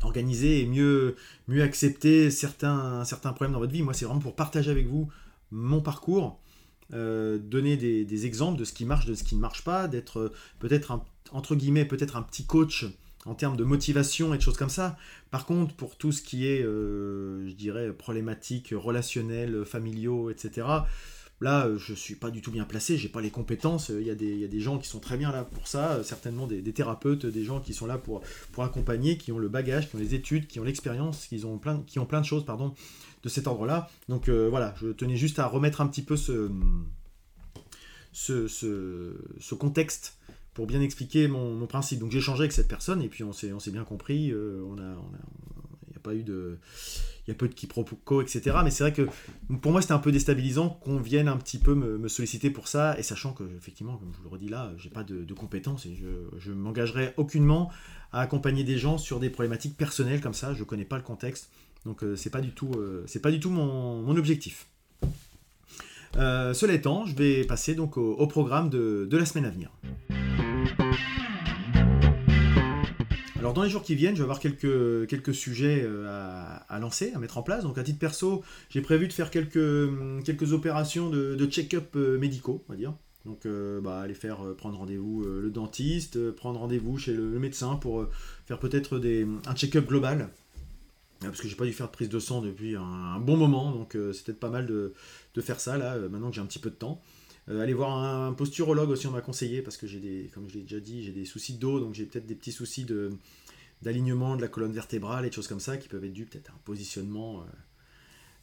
organiser 0.00 0.62
et 0.62 0.66
mieux, 0.66 1.16
mieux 1.46 1.62
accepter 1.62 2.30
certains, 2.30 3.04
certains 3.04 3.34
problèmes 3.34 3.52
dans 3.52 3.58
votre 3.58 3.74
vie. 3.74 3.82
Moi, 3.82 3.92
c'est 3.92 4.06
vraiment 4.06 4.22
pour 4.22 4.34
partager 4.34 4.70
avec 4.70 4.86
vous 4.86 5.10
mon 5.50 5.82
parcours, 5.82 6.40
euh, 6.94 7.36
donner 7.36 7.76
des, 7.76 8.24
exemples 8.24 8.58
de 8.58 8.64
ce 8.64 8.72
qui 8.72 8.86
marche, 8.86 9.04
de 9.04 9.14
ce 9.14 9.22
qui 9.22 9.34
ne 9.34 9.40
marche 9.40 9.62
pas, 9.62 9.88
d'être 9.88 10.32
peut-être, 10.58 11.02
entre 11.32 11.54
guillemets, 11.54 11.84
peut-être 11.84 12.16
un 12.16 12.22
petit 12.22 12.46
coach 12.46 12.86
en 13.26 13.34
termes 13.34 13.56
de 13.56 13.64
motivation 13.64 14.32
et 14.34 14.38
de 14.38 14.42
choses 14.42 14.56
comme 14.56 14.70
ça. 14.70 14.96
Par 15.30 15.44
contre, 15.46 15.74
pour 15.74 15.96
tout 15.96 16.12
ce 16.12 16.22
qui 16.22 16.46
est, 16.46 16.62
euh, 16.62 17.46
je 17.48 17.54
dirais, 17.54 17.92
problématiques 17.92 18.72
relationnelles, 18.76 19.64
familiaux, 19.64 20.30
etc., 20.30 20.66
là, 21.42 21.66
euh, 21.66 21.78
je 21.78 21.92
ne 21.92 21.96
suis 21.96 22.14
pas 22.14 22.30
du 22.30 22.40
tout 22.40 22.50
bien 22.50 22.64
placé, 22.64 22.96
j'ai 22.96 23.08
pas 23.08 23.20
les 23.20 23.30
compétences. 23.30 23.90
Il 23.90 24.06
y, 24.06 24.10
a 24.10 24.14
des, 24.14 24.60
gens 24.60 24.78
qui 24.78 24.88
sont 24.88 25.00
très 25.00 25.16
bien 25.16 25.32
là 25.32 25.44
pour 25.44 25.68
ça, 25.68 25.92
euh, 25.92 26.02
certainement 26.02 26.46
des, 26.46 26.62
thérapeutes, 26.72 27.26
des 27.26 27.44
gens 27.44 27.60
qui 27.60 27.74
sont 27.74 27.86
là 27.86 27.98
pour, 27.98 28.22
pour 28.52 28.64
accompagner, 28.64 29.18
qui 29.18 29.32
ont 29.32 29.38
le 29.38 29.48
bagage, 29.48 29.90
qui 29.90 29.96
ont 29.96 30.00
les 30.00 30.14
études, 30.14 30.46
qui 30.46 30.58
ont 30.58 30.64
l'expérience, 30.64 31.26
qui, 31.26 31.44
ont 31.44 31.58
plein, 31.58 31.82
qui 31.86 31.98
ont 31.98 32.06
plein 32.06 32.20
de 32.20 32.26
choses 32.26 32.46
pardon, 32.46 32.74
de 33.22 33.28
cet 33.28 33.46
ordre-là. 33.46 33.90
Donc 34.08 34.28
voilà, 34.28 34.74
je 34.80 34.88
tenais 34.88 35.16
juste 35.16 35.38
à 35.38 35.46
remettre 35.46 35.82
un 35.82 35.86
petit 35.86 36.02
peu 36.02 36.16
ce, 36.16 36.50
ce, 38.12 38.48
ce 38.48 39.54
contexte 39.54 40.19
pour 40.54 40.66
bien 40.66 40.80
expliquer 40.80 41.28
mon, 41.28 41.66
principe. 41.66 42.00
Donc 42.00 42.10
j'ai 42.10 42.20
changé 42.20 42.40
avec 42.40 42.52
cette 42.52 42.68
personne 42.68 43.02
et 43.02 43.08
puis 43.08 43.24
on 43.24 43.32
s'est, 43.32 43.52
on 43.52 43.58
bien 43.70 43.84
compris. 43.84 44.32
Euh, 44.32 44.62
on 44.66 44.78
a, 44.78 44.96
il 45.86 45.90
n'y 45.90 45.96
a 45.96 46.00
pas 46.02 46.14
eu 46.14 46.22
de, 46.22 46.58
il 47.26 47.30
y 47.30 47.30
a 47.30 47.34
peu 47.34 47.48
de 47.48 47.54
quiproquos, 47.54 48.22
etc. 48.22 48.56
Mais 48.64 48.70
c'est 48.70 48.82
vrai 48.82 48.92
que 48.92 49.06
pour 49.60 49.72
moi 49.72 49.80
c'était 49.80 49.92
un 49.92 49.98
peu 49.98 50.12
déstabilisant 50.12 50.70
qu'on 50.70 50.98
vienne 50.98 51.28
un 51.28 51.36
petit 51.36 51.58
peu 51.58 51.74
me, 51.74 52.08
solliciter 52.08 52.50
pour 52.50 52.68
ça 52.68 52.98
et 52.98 53.02
sachant 53.02 53.32
que 53.32 53.44
effectivement, 53.56 53.96
comme 53.96 54.12
je 54.12 54.18
vous 54.18 54.24
le 54.24 54.30
redis 54.30 54.48
là, 54.48 54.72
j'ai 54.76 54.90
pas 54.90 55.04
de, 55.04 55.32
compétences 55.34 55.86
et 55.86 55.94
je, 55.94 56.08
je 56.38 56.52
m'engagerai 56.52 57.14
aucunement 57.16 57.70
à 58.12 58.20
accompagner 58.20 58.64
des 58.64 58.78
gens 58.78 58.98
sur 58.98 59.20
des 59.20 59.30
problématiques 59.30 59.76
personnelles 59.76 60.20
comme 60.20 60.34
ça. 60.34 60.54
Je 60.54 60.64
connais 60.64 60.84
pas 60.84 60.96
le 60.96 61.04
contexte, 61.04 61.50
donc 61.84 62.02
euh, 62.02 62.16
c'est 62.16 62.30
pas 62.30 62.40
du 62.40 62.50
tout, 62.50 62.72
euh, 62.76 63.04
c'est 63.06 63.22
pas 63.22 63.30
du 63.30 63.38
tout 63.38 63.50
mon 63.50 64.16
objectif. 64.16 64.66
Cela 66.14 66.72
étant, 66.72 67.06
je 67.06 67.14
vais 67.16 67.44
passer 67.44 67.74
donc 67.74 67.96
au, 67.96 68.26
programme 68.26 68.70
de, 68.70 69.08
la 69.16 69.24
semaine 69.24 69.44
à 69.44 69.50
venir. 69.50 69.70
Alors 73.40 73.54
dans 73.54 73.62
les 73.62 73.70
jours 73.70 73.82
qui 73.82 73.94
viennent, 73.94 74.14
je 74.14 74.20
vais 74.20 74.24
avoir 74.24 74.38
quelques, 74.38 75.08
quelques 75.08 75.34
sujets 75.34 75.82
euh, 75.82 76.06
à, 76.68 76.78
lancer, 76.78 77.12
à 77.14 77.18
mettre 77.18 77.38
en 77.38 77.42
place. 77.42 77.62
Donc 77.62 77.78
à 77.78 77.82
titre 77.82 77.98
perso, 77.98 78.44
j'ai 78.68 78.82
prévu 78.82 79.08
de 79.08 79.14
faire 79.14 79.30
quelques, 79.30 79.88
quelques 80.24 80.52
opérations 80.52 81.08
de, 81.08 81.46
check-up 81.46 81.96
euh, 81.96 82.18
médicaux, 82.18 82.62
on 82.68 82.72
va 82.72 82.76
dire. 82.76 82.92
Donc 83.24 83.46
euh, 83.46 83.80
bah, 83.80 84.00
aller 84.00 84.12
faire 84.12 84.40
prendre 84.58 84.76
rendez-vous 84.76 85.24
le 85.24 85.50
dentiste, 85.50 86.32
prendre 86.32 86.60
rendez-vous 86.60 86.98
chez 86.98 87.14
le, 87.14 87.38
médecin 87.38 87.76
pour 87.76 88.06
faire 88.44 88.58
peut-être 88.58 89.00
un 89.46 89.54
check-up 89.54 89.88
global. 89.88 90.28
Parce 91.20 91.40
que 91.40 91.48
j'ai 91.48 91.56
pas 91.56 91.66
dû 91.66 91.72
faire 91.72 91.86
de 91.86 91.92
prise 91.92 92.08
de 92.08 92.18
sang 92.18 92.40
depuis 92.40 92.76
un, 92.76 93.18
bon 93.20 93.36
moment, 93.36 93.72
donc 93.72 93.96
c'est 94.12 94.24
peut-être 94.24 94.40
pas 94.40 94.48
mal 94.48 94.66
de, 94.66 94.94
faire 95.40 95.60
ça 95.60 95.76
là, 95.76 95.98
maintenant 96.08 96.30
que 96.30 96.36
j'ai 96.36 96.40
un 96.40 96.46
petit 96.46 96.58
peu 96.58 96.70
de 96.70 96.76
temps. 96.76 97.02
Euh, 97.50 97.60
aller 97.60 97.74
voir 97.74 97.96
un, 97.96 98.32
posturologue 98.32 98.90
aussi, 98.90 99.06
on 99.06 99.10
m'a 99.10 99.20
conseillé, 99.20 99.62
parce 99.62 99.76
que 99.76 99.86
j'ai 99.86 99.98
des, 99.98 100.30
comme 100.34 100.48
je 100.48 100.54
l'ai 100.54 100.62
déjà 100.62 100.80
dit, 100.80 101.02
j'ai 101.02 101.12
des 101.12 101.24
soucis 101.24 101.54
de 101.54 101.58
dos, 101.58 101.80
donc 101.80 101.94
j'ai 101.94 102.04
peut-être 102.04 102.26
des 102.26 102.34
petits 102.34 102.52
soucis 102.52 102.84
de, 102.84 103.10
d'alignement 103.82 104.36
de 104.36 104.42
la 104.42 104.48
colonne 104.48 104.72
vertébrale 104.72 105.24
et 105.24 105.30
des 105.30 105.34
choses 105.34 105.48
comme 105.48 105.60
ça 105.60 105.76
qui 105.76 105.88
peuvent 105.88 106.04
être 106.04 106.12
dus 106.12 106.26
peut-être 106.26 106.50
à 106.50 106.52
un 106.52 106.60
positionnement 106.64 107.40
euh, 107.40 107.44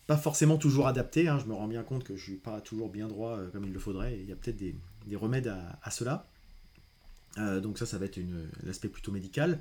pas 0.07 0.17
forcément 0.17 0.57
toujours 0.57 0.87
adapté. 0.87 1.27
Hein. 1.27 1.39
je 1.39 1.45
me 1.45 1.53
rends 1.53 1.67
bien 1.67 1.83
compte 1.83 2.03
que 2.03 2.15
je 2.15 2.23
suis 2.23 2.35
pas 2.35 2.59
toujours 2.59 2.89
bien 2.89 3.07
droit 3.07 3.37
euh, 3.37 3.49
comme 3.51 3.65
il 3.65 3.73
le 3.73 3.79
faudrait. 3.79 4.17
il 4.19 4.27
y 4.27 4.31
a 4.31 4.35
peut-être 4.35 4.57
des, 4.57 4.75
remèdes 5.15 5.47
à, 5.81 5.89
cela. 5.89 6.27
donc 7.37 7.77
ça, 7.77 7.85
ça 7.85 7.97
va 7.97 8.05
être 8.05 8.19
l'aspect 8.63 8.89
plutôt 8.89 9.13
médical. 9.13 9.59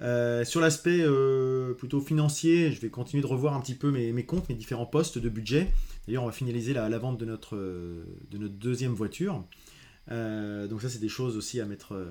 Sur 0.00 0.60
l'aspect 0.60 1.04
plutôt 1.76 2.00
financier, 2.00 2.72
je 2.72 2.80
vais 2.80 2.90
continuer 2.90 3.22
de 3.22 3.26
revoir 3.26 3.54
un 3.54 3.60
petit 3.60 3.74
peu 3.74 3.90
mes, 3.90 4.24
comptes, 4.24 4.48
mes 4.48 4.54
différents 4.54 4.86
postes 4.86 5.18
de 5.18 5.28
budget. 5.28 5.72
D'ailleurs, 6.06 6.22
on 6.22 6.26
va 6.26 6.32
finaliser 6.32 6.72
la, 6.72 6.98
vente 6.98 7.18
de 7.18 7.24
notre, 7.24 7.56
de 7.56 8.38
notre 8.38 8.54
deuxième 8.54 8.92
voiture. 8.92 9.44
Euh, 10.10 10.66
donc 10.66 10.82
ça, 10.82 10.88
c'est 10.88 10.98
des 10.98 11.08
choses 11.08 11.36
aussi 11.36 11.60
à 11.60 11.66
mettre, 11.66 11.92
euh, 11.92 12.10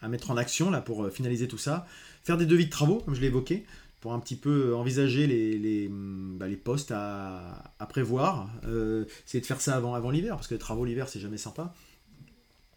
à 0.00 0.08
mettre 0.08 0.30
en 0.30 0.36
action 0.36 0.70
là, 0.70 0.80
pour 0.80 1.04
euh, 1.04 1.10
finaliser 1.10 1.48
tout 1.48 1.58
ça. 1.58 1.86
Faire 2.22 2.36
des 2.36 2.46
devis 2.46 2.66
de 2.66 2.70
travaux, 2.70 2.98
comme 2.98 3.14
je 3.14 3.20
l'ai 3.20 3.28
évoqué, 3.28 3.64
pour 4.00 4.12
un 4.12 4.20
petit 4.20 4.36
peu 4.36 4.74
envisager 4.74 5.26
les, 5.26 5.58
les, 5.58 5.88
bah, 5.90 6.46
postes 6.62 6.92
à, 6.92 7.74
prévoir. 7.88 8.50
Euh, 8.64 9.04
essayer 9.26 9.40
de 9.40 9.46
faire 9.46 9.60
ça 9.60 9.76
avant, 9.76 9.94
avant 9.94 10.10
l'hiver, 10.10 10.36
parce 10.36 10.48
que 10.48 10.54
les 10.54 10.60
travaux 10.60 10.84
l'hiver, 10.84 11.08
c'est 11.08 11.20
jamais 11.20 11.38
sympa. 11.38 11.74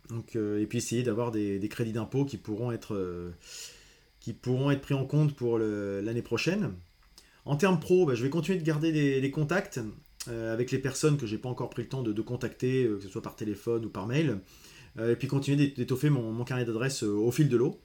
Donc, 0.09 0.35
et 0.35 0.65
puis 0.67 0.79
essayer 0.79 1.03
d'avoir 1.03 1.31
des, 1.31 1.69
crédits 1.69 1.93
d'impôt 1.93 2.25
qui 2.25 2.35
pourront 2.35 2.73
être 2.73 3.31
qui 4.21 4.31
pourront 4.31 4.71
être 4.71 4.81
pris 4.81 4.93
en 4.93 5.05
compte 5.05 5.35
pour 5.35 5.59
l'année 5.59 6.21
prochaine. 6.21 6.71
En 7.43 7.57
termes 7.57 7.79
pro, 7.79 8.05
bah, 8.05 8.15
je 8.15 8.23
vais 8.23 8.29
continuer 8.29 8.57
de 8.57 8.63
garder 8.63 9.19
des 9.19 9.31
contacts 9.31 9.81
euh, 10.27 10.53
avec 10.53 10.69
les 10.69 10.77
personnes 10.77 11.17
que 11.17 11.25
j'ai 11.25 11.39
pas 11.39 11.49
encore 11.49 11.71
pris 11.71 11.81
le 11.81 11.89
temps 11.89 12.03
de, 12.03 12.21
contacter, 12.21 12.83
euh, 12.83 12.97
que 12.97 13.03
ce 13.03 13.09
soit 13.09 13.23
par 13.23 13.35
téléphone 13.35 13.85
ou 13.85 13.89
par 13.89 14.05
mail, 14.05 14.39
euh, 14.99 15.13
et 15.13 15.15
puis 15.15 15.27
continuer 15.27 15.69
d'étoffer 15.69 16.11
mon, 16.11 16.43
carnet 16.43 16.63
d'adresse 16.63 17.01
au 17.01 17.31
fil 17.31 17.49
de 17.49 17.57
l'eau. 17.57 17.79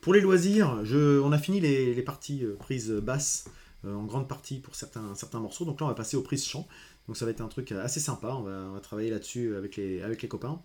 Pour 0.00 0.14
les 0.14 0.20
loisirs, 0.20 0.80
on 0.92 1.32
a 1.32 1.38
fini 1.38 1.60
les, 1.60 2.02
parties 2.02 2.44
prises 2.58 2.90
basses 2.90 3.46
en 3.84 4.04
grande 4.04 4.28
partie 4.28 4.58
pour 4.58 4.76
certains, 4.76 5.14
certains 5.14 5.40
morceaux, 5.40 5.64
donc 5.64 5.80
là 5.80 5.86
on 5.86 5.88
va 5.88 5.94
passer 5.94 6.16
aux 6.16 6.22
prises 6.22 6.44
chant. 6.44 6.68
Donc 7.06 7.16
ça 7.16 7.24
va 7.24 7.32
être 7.32 7.40
un 7.40 7.48
truc 7.48 7.72
assez 7.72 8.00
sympa, 8.00 8.34
on 8.36 8.42
va, 8.42 8.80
travailler 8.80 9.10
là-dessus 9.10 9.56
avec 9.56 9.76
les, 9.76 10.02
avec 10.02 10.22
les 10.22 10.28
copains. 10.28 10.60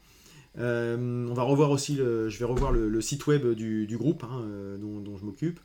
On 0.57 1.33
va 1.33 1.43
revoir 1.43 1.71
aussi, 1.71 1.95
le, 1.95 2.29
je 2.29 2.39
vais 2.39 2.45
revoir 2.45 2.71
le, 2.71 3.01
site 3.01 3.27
web 3.27 3.47
du, 3.47 3.97
groupe 3.97 4.23
hein, 4.23 4.43
dont, 4.79 5.17
je 5.17 5.25
m'occupe. 5.25 5.59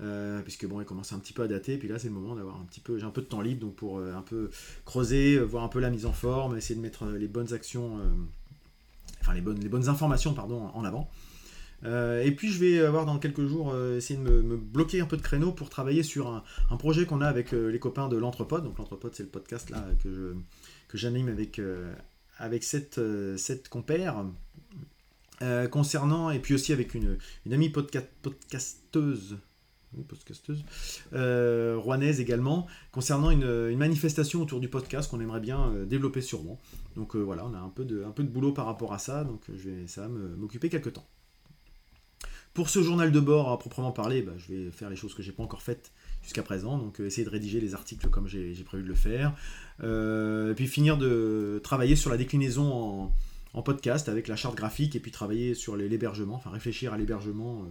Euh, 0.00 0.42
puisque 0.42 0.64
bon, 0.66 0.80
il 0.80 0.84
commence 0.84 1.12
un 1.12 1.18
petit 1.18 1.32
peu 1.32 1.42
à 1.42 1.48
dater, 1.48 1.76
puis 1.76 1.88
là 1.88 1.98
c'est 1.98 2.06
le 2.06 2.14
moment 2.14 2.36
d'avoir 2.36 2.56
un 2.56 2.64
petit 2.64 2.78
peu, 2.78 2.98
j'ai 2.98 3.04
un 3.04 3.10
peu 3.10 3.20
de 3.20 3.26
temps 3.26 3.40
libre, 3.40 3.62
donc 3.62 3.74
pour 3.74 3.98
euh, 3.98 4.14
un 4.14 4.22
peu 4.22 4.48
creuser, 4.84 5.34
euh, 5.34 5.42
voir 5.42 5.64
un 5.64 5.68
peu 5.68 5.80
la 5.80 5.90
mise 5.90 6.06
en 6.06 6.12
forme, 6.12 6.56
essayer 6.56 6.76
de 6.76 6.80
mettre 6.80 7.06
les 7.06 7.26
bonnes 7.26 7.52
actions, 7.52 7.98
enfin 9.20 9.34
les 9.34 9.40
bonnes, 9.40 9.88
informations, 9.88 10.34
pardon, 10.34 10.70
en 10.72 10.84
avant. 10.84 11.10
et 11.84 12.32
puis 12.36 12.52
je 12.52 12.60
vais 12.60 12.78
avoir 12.78 13.06
dans 13.06 13.18
quelques 13.18 13.44
jours 13.44 13.76
essayer 13.96 14.20
de 14.20 14.24
me, 14.24 14.56
bloquer 14.56 15.00
un 15.00 15.06
peu 15.06 15.16
de 15.16 15.22
créneau 15.22 15.50
pour 15.50 15.68
travailler 15.68 16.04
sur 16.04 16.28
un, 16.70 16.76
projet 16.76 17.04
qu'on 17.04 17.20
a 17.20 17.26
avec 17.26 17.50
les 17.50 17.78
copains 17.80 18.08
de 18.08 18.16
l'Entrepode. 18.16 18.62
Donc 18.62 18.78
l'Entrepode 18.78 19.16
c'est 19.16 19.24
le 19.24 19.30
podcast 19.30 19.68
là 19.70 19.84
que 20.04 20.96
j'anime 20.96 21.28
avec 21.28 21.60
avec 22.38 22.64
cette, 22.64 23.00
cette 23.36 23.68
compère. 23.68 24.24
concernant, 25.70 26.30
et 26.30 26.38
puis 26.38 26.54
aussi 26.54 26.72
avec 26.72 26.94
une, 26.94 27.18
une 27.46 27.52
amie 27.52 27.70
podcasteuse 27.70 29.38
podcasteuse, 30.06 30.64
euh, 31.12 31.76
rouanaise 31.78 32.20
également, 32.20 32.66
concernant 32.92 33.30
une, 33.30 33.76
manifestation 33.76 34.42
autour 34.42 34.60
du 34.60 34.68
podcast 34.68 35.10
qu'on 35.10 35.20
aimerait 35.20 35.40
bien 35.40 35.70
euh, 35.70 35.86
développer 35.86 36.20
sur. 36.20 36.40
Donc 36.96 37.16
euh, 37.16 37.20
voilà, 37.20 37.46
on 37.46 37.54
a 37.54 37.58
un 37.58 37.68
peu, 37.68 37.84
de, 37.84 38.04
un 38.04 38.10
peu 38.10 38.22
de 38.22 38.28
boulot 38.28 38.52
par 38.52 38.66
rapport 38.66 38.92
à 38.92 38.98
ça, 38.98 39.24
donc 39.24 39.42
je 39.48 39.68
vais, 39.68 39.86
ça 39.86 40.02
va 40.02 40.08
m'occuper 40.08 40.68
quelques 40.68 40.92
temps. 40.92 41.06
Pour 42.54 42.70
ce 42.70 42.82
journal 42.82 43.12
de 43.12 43.20
bord 43.20 43.50
à 43.50 43.58
proprement 43.58 43.92
parler, 43.92 44.22
bah, 44.22 44.32
je 44.36 44.52
vais 44.52 44.70
faire 44.70 44.90
les 44.90 44.96
choses 44.96 45.14
que 45.14 45.22
j'ai 45.22 45.32
pas 45.32 45.42
encore 45.42 45.62
faites 45.62 45.92
jusqu'à 46.28 46.42
présent, 46.42 46.76
donc 46.76 47.00
essayer 47.00 47.24
de 47.24 47.30
rédiger 47.30 47.58
les 47.58 47.74
articles 47.74 48.08
comme 48.10 48.28
j'ai 48.28 48.54
prévu 48.64 48.82
de 48.82 48.88
le 48.88 48.94
faire, 48.94 49.32
et 49.82 50.54
puis 50.54 50.66
finir 50.66 50.98
de 50.98 51.58
travailler 51.64 51.96
sur 51.96 52.10
la 52.10 52.18
déclinaison 52.18 53.10
en, 53.54 53.62
podcast 53.62 54.08
avec 54.08 54.28
la 54.28 54.36
charte 54.36 54.54
graphique, 54.54 54.94
et 54.94 55.00
puis 55.00 55.10
travailler 55.10 55.54
sur 55.54 55.74
l'hébergement, 55.76 56.36
enfin 56.36 56.50
réfléchir 56.50 56.92
à 56.92 56.98
l'hébergement 56.98 57.66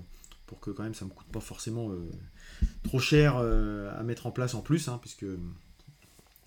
pour 0.47 0.59
que 0.59 0.71
quand 0.71 0.83
même 0.83 0.95
ça 0.95 1.05
me 1.05 1.11
coûte 1.11 1.27
pas 1.27 1.41
forcément 1.41 1.91
euh, 1.91 2.09
trop 2.83 2.99
cher 2.99 3.35
euh, 3.37 3.91
à 3.99 4.01
mettre 4.01 4.25
en 4.25 4.31
place 4.31 4.55
en 4.55 4.61
plus, 4.61 4.87
hein, 4.87 4.97
puisque 4.99 5.25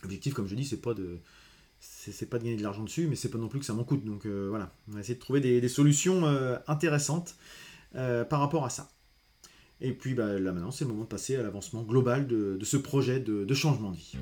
l'objectif, 0.02 0.34
comme 0.34 0.48
je 0.48 0.56
dis, 0.56 0.64
c'est 0.64 0.80
pas 0.80 0.94
de 0.94 1.20
c'est 1.82 2.28
pas 2.28 2.38
de 2.38 2.44
gagner 2.44 2.58
de 2.58 2.62
l'argent 2.62 2.82
dessus, 2.82 3.06
mais 3.06 3.16
c'est 3.16 3.30
pas 3.30 3.38
non 3.38 3.48
plus 3.48 3.58
que 3.58 3.64
ça 3.64 3.72
m'en 3.72 3.84
coûte. 3.84 4.04
Donc 4.04 4.26
euh, 4.26 4.48
voilà, 4.50 4.74
on 4.88 4.92
va 4.92 5.00
essayer 5.00 5.14
de 5.14 5.20
trouver 5.20 5.40
des, 5.40 5.68
solutions 5.68 6.24
intéressantes 6.66 7.36
par 7.92 8.40
rapport 8.40 8.66
à 8.66 8.70
ça. 8.70 8.90
Et 9.80 9.92
puis 9.92 10.14
bah, 10.14 10.38
là 10.38 10.52
maintenant, 10.52 10.70
c'est 10.70 10.84
le 10.84 10.90
moment 10.90 11.04
de 11.04 11.08
passer 11.08 11.36
à 11.36 11.42
l'avancement 11.42 11.82
global 11.82 12.26
de, 12.26 12.58
ce 12.62 12.76
projet 12.76 13.20
de, 13.20 13.54
changement 13.54 13.90
de 13.90 13.96
vie. 13.96 14.16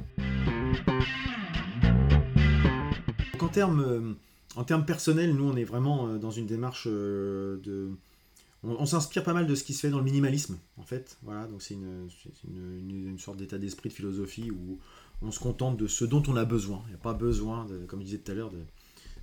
en 3.41 3.49
termes, 3.49 4.17
en 4.57 4.65
termes 4.65 4.85
personnels, 4.85 5.35
nous 5.35 5.49
on 5.49 5.57
est 5.57 5.65
vraiment 5.65 6.17
dans 6.17 6.31
une 6.31 6.47
démarche 6.47 6.87
de 6.87 7.91
on, 8.65 8.87
s'inspire 8.87 9.23
pas 9.23 9.35
mal 9.35 9.47
de 9.47 9.55
ce 9.55 9.63
qui 9.63 9.73
se 9.73 9.81
fait 9.81 9.91
dans 9.91 9.99
le 9.99 10.05
minimalisme, 10.05 10.59
en 10.79 10.83
fait. 10.83 11.17
Voilà, 11.23 11.47
donc 11.47 11.63
c'est 11.63 11.75
une, 11.75 13.19
sorte 13.19 13.39
d'état 13.39 13.59
d'esprit, 13.59 13.89
de 13.89 13.95
philosophie 13.95 14.51
où 14.51 14.79
on 15.23 15.31
se 15.31 15.39
contente 15.39 15.77
de 15.77 15.87
ce 15.87 16.05
dont 16.05 16.23
on 16.27 16.37
a 16.37 16.45
besoin. 16.45 16.83
Il 16.87 16.91
n'y 16.91 16.95
a 16.97 16.99
pas 16.99 17.15
besoin, 17.15 17.67
comme 17.87 18.01
je 18.01 18.07
disais 18.07 18.19
tout 18.19 18.33
à 18.33 18.35
l'heure, 18.35 18.51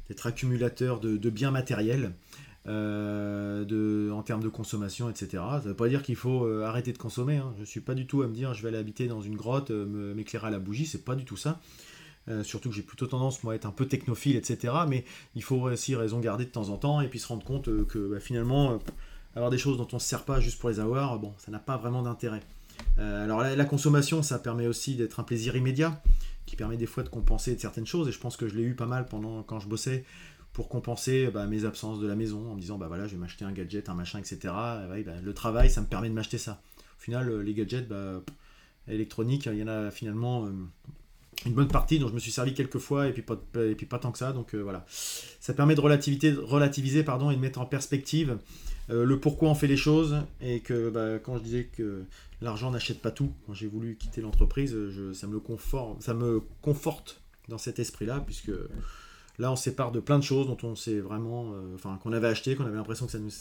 d'être 0.08 0.28
accumulateur 0.28 1.00
de, 1.00 1.30
biens 1.30 1.52
matériels. 1.52 2.13
En 2.67 4.23
termes 4.23 4.43
de 4.43 4.49
consommation, 4.49 5.10
etc. 5.10 5.28
Ça 5.32 5.62
ne 5.63 5.69
veut 5.69 5.75
pas 5.75 5.88
dire 5.88 6.04
qu'il 6.04 6.15
faut 6.15 6.45
arrêter 6.63 6.93
de 6.93 6.97
consommer. 6.97 7.38
Hein. 7.38 7.54
Je 7.56 7.62
ne 7.62 7.65
suis 7.65 7.82
pas 7.82 7.93
du 7.93 8.08
tout 8.08 8.21
à 8.21 8.28
me 8.28 8.34
dire 8.34 8.54
je 8.54 8.62
vais 8.62 8.69
aller 8.69 8.78
habiter 8.78 9.08
dans 9.08 9.21
une 9.21 9.36
grotte, 9.36 9.71
m'éclairer 9.71 10.47
à 10.47 10.51
la 10.51 10.60
bougie, 10.60 10.86
c'est 10.86 11.06
pas 11.06 11.15
du 11.15 11.25
tout 11.25 11.38
ça. 11.38 11.60
Euh, 12.28 12.43
surtout 12.43 12.69
que 12.69 12.75
j'ai 12.75 12.82
plutôt 12.82 13.06
tendance, 13.06 13.43
moi, 13.43 13.54
à 13.54 13.56
être 13.56 13.65
un 13.65 13.71
peu 13.71 13.86
technophile, 13.86 14.36
etc. 14.36 14.73
Mais 14.88 15.06
il 15.36 15.43
faut 15.43 15.58
aussi 15.58 15.95
raison 15.95 16.19
garder 16.19 16.45
de 16.45 16.49
temps 16.49 16.69
en 16.69 16.78
temps 16.78 17.01
et 17.01 17.08
puis 17.08 17.19
se 17.19 17.28
rendre 17.28 17.45
compte 17.45 17.67
euh, 17.67 17.86
que 17.86 17.99
bah, 17.99 18.19
finalement, 18.19 18.71
euh, 18.71 18.78
avoir 19.36 19.51
des 19.51 19.58
choses 19.58 19.78
dont 19.78 19.88
on 19.91 19.97
ne 19.97 20.01
se 20.01 20.08
sert 20.08 20.23
pas 20.23 20.39
juste 20.39 20.60
pour 20.60 20.69
les 20.69 20.80
avoir, 20.80 21.19
bon, 21.19 21.34
ça 21.38 21.51
n'a 21.51 21.60
pas 21.60 21.78
vraiment 21.78 22.01
d'intérêt. 22.01 22.41
alors 22.97 23.41
la, 23.41 23.65
consommation, 23.65 24.23
ça 24.23 24.39
permet 24.39 24.67
aussi 24.67 24.95
d'être 24.95 25.19
un 25.19 25.23
plaisir 25.23 25.56
immédiat, 25.56 26.01
qui 26.45 26.56
permet 26.56 26.78
des 26.78 26.86
fois 26.86 27.04
de 27.04 27.10
compenser 27.10 27.56
de 27.56 27.60
certaines 27.60 27.86
choses. 27.86 28.08
Et 28.08 28.12
je 28.12 28.19
pense 28.19 28.38
que 28.38 28.47
je 28.47 28.56
l'ai 28.56 28.63
eu 28.63 28.75
pas 28.75 28.86
mal 28.86 29.06
pendant 29.06 29.43
quand 29.43 29.60
je 29.60 29.67
bossais 29.67 30.06
pour 30.56 30.70
compenser 30.70 31.28
bah, 31.28 31.46
mes 31.46 31.65
absences 31.65 32.00
de 32.00 32.08
la 32.08 32.15
maison 32.15 32.52
en 32.52 32.56
me 32.56 32.62
disant 32.62 32.78
bah 32.78 32.88
voilà 32.88 33.06
je 33.06 33.13
vais 33.13 33.20
m'acheter 33.20 33.46
un 33.46 33.52
gadget 33.52 33.89
un 33.89 33.94
machin 33.94 34.20
etc 34.20 34.38
bah, 34.44 35.13
le 35.22 35.34
travail 35.34 35.70
ça 35.70 35.82
me 35.82 35.86
permet 35.86 36.10
de 36.10 36.13
m'acheter 36.13 36.38
ça 36.38 36.62
au 36.98 37.02
final 37.02 37.41
les 37.41 37.54
gadgets 37.54 37.88
électroniques 38.88 39.48
il 39.52 39.60
y 39.60 39.63
en 39.63 39.68
a 39.68 39.91
finalement 39.91 40.50
une 41.46 41.54
bonne 41.54 41.68
partie 41.68 42.00
dont 42.00 42.08
je 42.08 42.13
me 42.13 42.20
suis 42.20 42.32
servi 42.32 42.54
quelques 42.54 42.80
fois 42.80 43.08
et 43.08 43.13
puis 43.13 43.22
pas, 43.22 43.39
et 43.56 43.76
puis 43.76 43.86
pas 43.86 44.00
tant 44.00 44.12
que 44.12 44.18
ça. 44.18 44.32
Donc 44.32 44.54
euh, 44.54 44.62
voilà. 44.62 44.86
Ça 44.88 45.54
permet 45.54 45.76
de 45.76 45.82
relativiser 45.82 47.04
pardon, 47.04 47.32
et 47.32 47.36
de 47.36 47.41
mettre 47.41 47.60
en 47.60 47.65
perspective 47.65 48.38
euh, 48.89 49.04
le 49.04 49.20
pourquoi 49.20 49.50
on 49.50 49.56
fait 49.56 49.68
les 49.68 49.78
choses 49.78 50.18
et 50.41 50.60
que 50.60 50.89
bah, 50.89 51.20
quand 51.20 51.38
je 51.38 51.44
disais 51.44 51.63
que 51.65 52.04
l'argent 52.41 52.72
n'achète 52.72 53.02
pas 53.02 53.12
tout, 53.12 53.32
quand 53.46 53.54
j'ai 53.54 53.68
voulu 53.68 53.96
quitter 53.96 54.22
l'entreprise, 54.22 54.76
ça, 55.13 55.28
me 55.28 56.39
conforte, 56.62 57.22
dans 57.48 57.58
cet 57.58 57.80
esprit-là 57.80 58.24
puisque 58.26 58.52
là 59.39 59.52
on 59.52 59.56
sépare 59.56 59.91
de 59.91 60.00
plein 60.00 60.17
de 60.17 60.24
choses 60.24 60.48
dont 60.48 60.58
on 60.63 60.76
sait 60.76 61.00
vraiment, 61.00 61.52
euh, 61.54 61.76
enfin 61.76 62.00
qu'on 62.02 62.13
avait 62.13 62.28
acheté, 62.28 62.56
qu'on 62.56 62.65
avait 62.65 62.78
l'impression 62.78 63.06
que 63.06 63.12
ça 63.12 63.19
nous, 63.19 63.32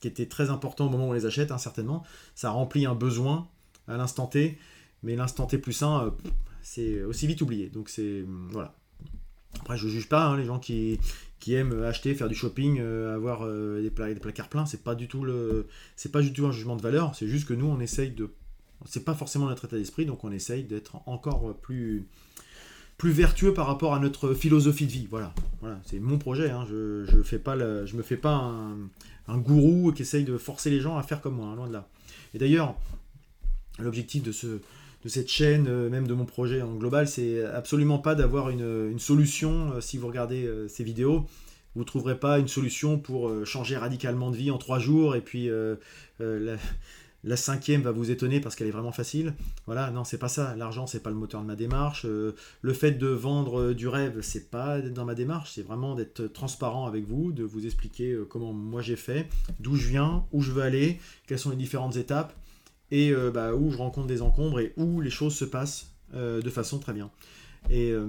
qui 0.00 0.28
très 0.28 0.50
important 0.50 0.86
au 0.86 0.90
moment 0.90 1.06
où 1.06 1.10
on 1.10 1.12
les 1.12 1.26
achète, 1.26 1.50
hein, 1.50 1.58
certainement. 1.58 2.04
Ça 2.34 2.50
remplit 2.50 2.86
un 2.86 2.94
besoin 2.94 3.48
à 3.88 3.96
l'instant 3.96 4.26
T, 4.26 4.58
mais 5.02 5.16
l'instant 5.16 5.46
T 5.46 5.58
plus 5.58 5.72
sain, 5.72 6.14
c'est 6.62 7.02
aussi 7.02 7.26
vite 7.26 7.42
oublié. 7.42 7.68
Donc 7.68 7.88
c'est 7.88 8.24
voilà. 8.50 8.74
Après, 9.60 9.76
je 9.76 9.88
juge 9.88 10.08
pas 10.08 10.26
hein, 10.26 10.36
les 10.36 10.44
gens 10.44 10.58
qui, 10.58 10.98
qui 11.38 11.54
aiment 11.54 11.82
acheter, 11.82 12.14
faire 12.14 12.28
du 12.28 12.34
shopping, 12.34 12.78
euh, 12.80 13.14
avoir 13.14 13.42
euh, 13.42 13.82
des, 13.82 13.90
placards 13.90 14.48
pleins. 14.48 14.66
C'est 14.66 14.82
pas 14.82 14.94
du 14.94 15.08
tout 15.08 15.26
c'est 15.96 16.10
pas 16.10 16.22
du 16.22 16.32
tout 16.32 16.46
un 16.46 16.52
jugement 16.52 16.76
de 16.76 16.82
valeur. 16.82 17.14
C'est 17.14 17.28
juste 17.28 17.46
que 17.46 17.54
nous, 17.54 17.66
on 17.66 17.80
essaye 17.80 18.10
de, 18.10 18.30
c'est 18.86 19.04
pas 19.04 19.14
forcément 19.14 19.46
notre 19.46 19.66
état 19.66 19.76
d'esprit, 19.76 20.06
donc 20.06 20.24
on 20.24 20.32
essaye 20.32 20.64
d'être 20.64 20.96
encore 21.06 21.54
plus 21.58 22.08
plus 22.96 23.10
vertueux 23.10 23.52
par 23.52 23.66
rapport 23.66 23.94
à 23.94 23.98
notre 23.98 24.34
philosophie 24.34 24.86
de 24.86 24.92
vie. 24.92 25.06
Voilà, 25.10 25.34
voilà, 25.60 25.80
c'est 25.84 25.98
mon 25.98 26.18
projet. 26.18 26.50
Hein. 26.50 26.64
Je, 26.68 27.04
je 27.04 27.22
fais 27.22 27.38
pas 27.38 27.56
me 27.56 28.02
fais 28.02 28.16
pas 28.16 28.52
un, 29.28 29.38
gourou 29.38 29.92
qui 29.92 30.02
essaye 30.02 30.24
de 30.24 30.36
forcer 30.36 30.70
les 30.70 30.80
gens 30.80 30.96
à 30.96 31.02
faire 31.02 31.20
comme 31.20 31.36
moi, 31.36 31.48
hein, 31.48 31.56
loin 31.56 31.68
de 31.68 31.72
là. 31.72 31.88
Et 32.34 32.38
d'ailleurs, 32.38 32.76
l'objectif 33.78 34.22
de 34.22 34.32
ce 34.32 34.60
de 35.04 35.08
cette 35.10 35.28
chaîne, 35.28 35.66
euh, 35.68 35.90
même 35.90 36.06
de 36.06 36.14
mon 36.14 36.24
projet 36.24 36.62
en 36.62 36.74
global, 36.74 37.06
c'est 37.06 37.44
absolument 37.44 37.98
pas 37.98 38.14
d'avoir 38.14 38.48
une, 38.50 38.98
solution. 38.98 39.72
Euh, 39.72 39.80
si 39.80 39.98
vous 39.98 40.06
regardez 40.06 40.46
euh, 40.46 40.66
ces 40.68 40.82
vidéos, 40.82 41.26
vous 41.74 41.80
ne 41.80 41.84
trouverez 41.86 42.18
pas 42.18 42.38
une 42.38 42.48
solution 42.48 42.98
pour 42.98 43.30
changer 43.44 43.76
radicalement 43.76 44.30
de 44.30 44.36
vie 44.36 44.50
en 44.52 44.58
trois 44.58 44.78
jours 44.78 45.16
et 45.16 45.20
puis 45.20 45.50
cinquième 47.36 47.82
va 47.82 47.92
vous 47.92 48.10
étonner 48.10 48.40
parce 48.40 48.54
qu'elle 48.54 48.68
est 48.68 48.72
vraiment 48.72 48.92
facile. 48.92 49.34
Voilà, 49.66 49.90
non, 49.90 50.04
c'est 50.04 50.18
pas 50.18 50.28
ça. 50.28 50.54
L'argent, 50.56 50.86
c'est 50.86 51.02
pas 51.02 51.10
le 51.10 51.16
moteur 51.16 51.40
de 51.40 51.46
ma 51.46 51.56
démarche. 51.56 52.04
le 52.04 52.72
fait 52.72 52.92
de 52.92 53.08
vendre 53.08 53.72
du 53.72 53.88
rêve, 53.88 54.20
c'est 54.22 54.50
pas 54.50 54.80
dans 54.80 55.04
ma 55.04 55.14
démarche. 55.14 55.52
C'est 55.54 55.62
vraiment 55.62 55.94
d'être 55.94 56.26
transparent 56.26 56.86
avec 56.86 57.06
vous, 57.06 57.32
de 57.32 57.44
vous 57.44 57.66
expliquer 57.66 58.16
comment 58.28 58.52
moi 58.52 58.82
j'ai 58.82 58.96
fait, 58.96 59.28
d'où 59.60 59.76
je 59.76 59.88
viens, 59.88 60.24
où 60.32 60.42
je 60.42 60.52
veux 60.52 60.62
aller, 60.62 60.98
quelles 61.26 61.38
sont 61.38 61.50
les 61.50 61.56
différentes 61.56 61.96
étapes 61.96 62.34
et 62.90 63.10
euh, 63.10 63.30
bah, 63.30 63.54
où 63.54 63.70
je 63.70 63.76
rencontre 63.76 64.06
des 64.06 64.22
encombres 64.22 64.60
et 64.60 64.72
où 64.76 65.00
les 65.00 65.10
choses 65.10 65.34
se 65.34 65.44
passent 65.44 65.92
euh, 66.14 66.40
de 66.40 66.50
façon 66.50 66.78
très 66.78 66.92
bien. 66.92 67.10
Et 67.70 67.90
euh, 67.90 68.06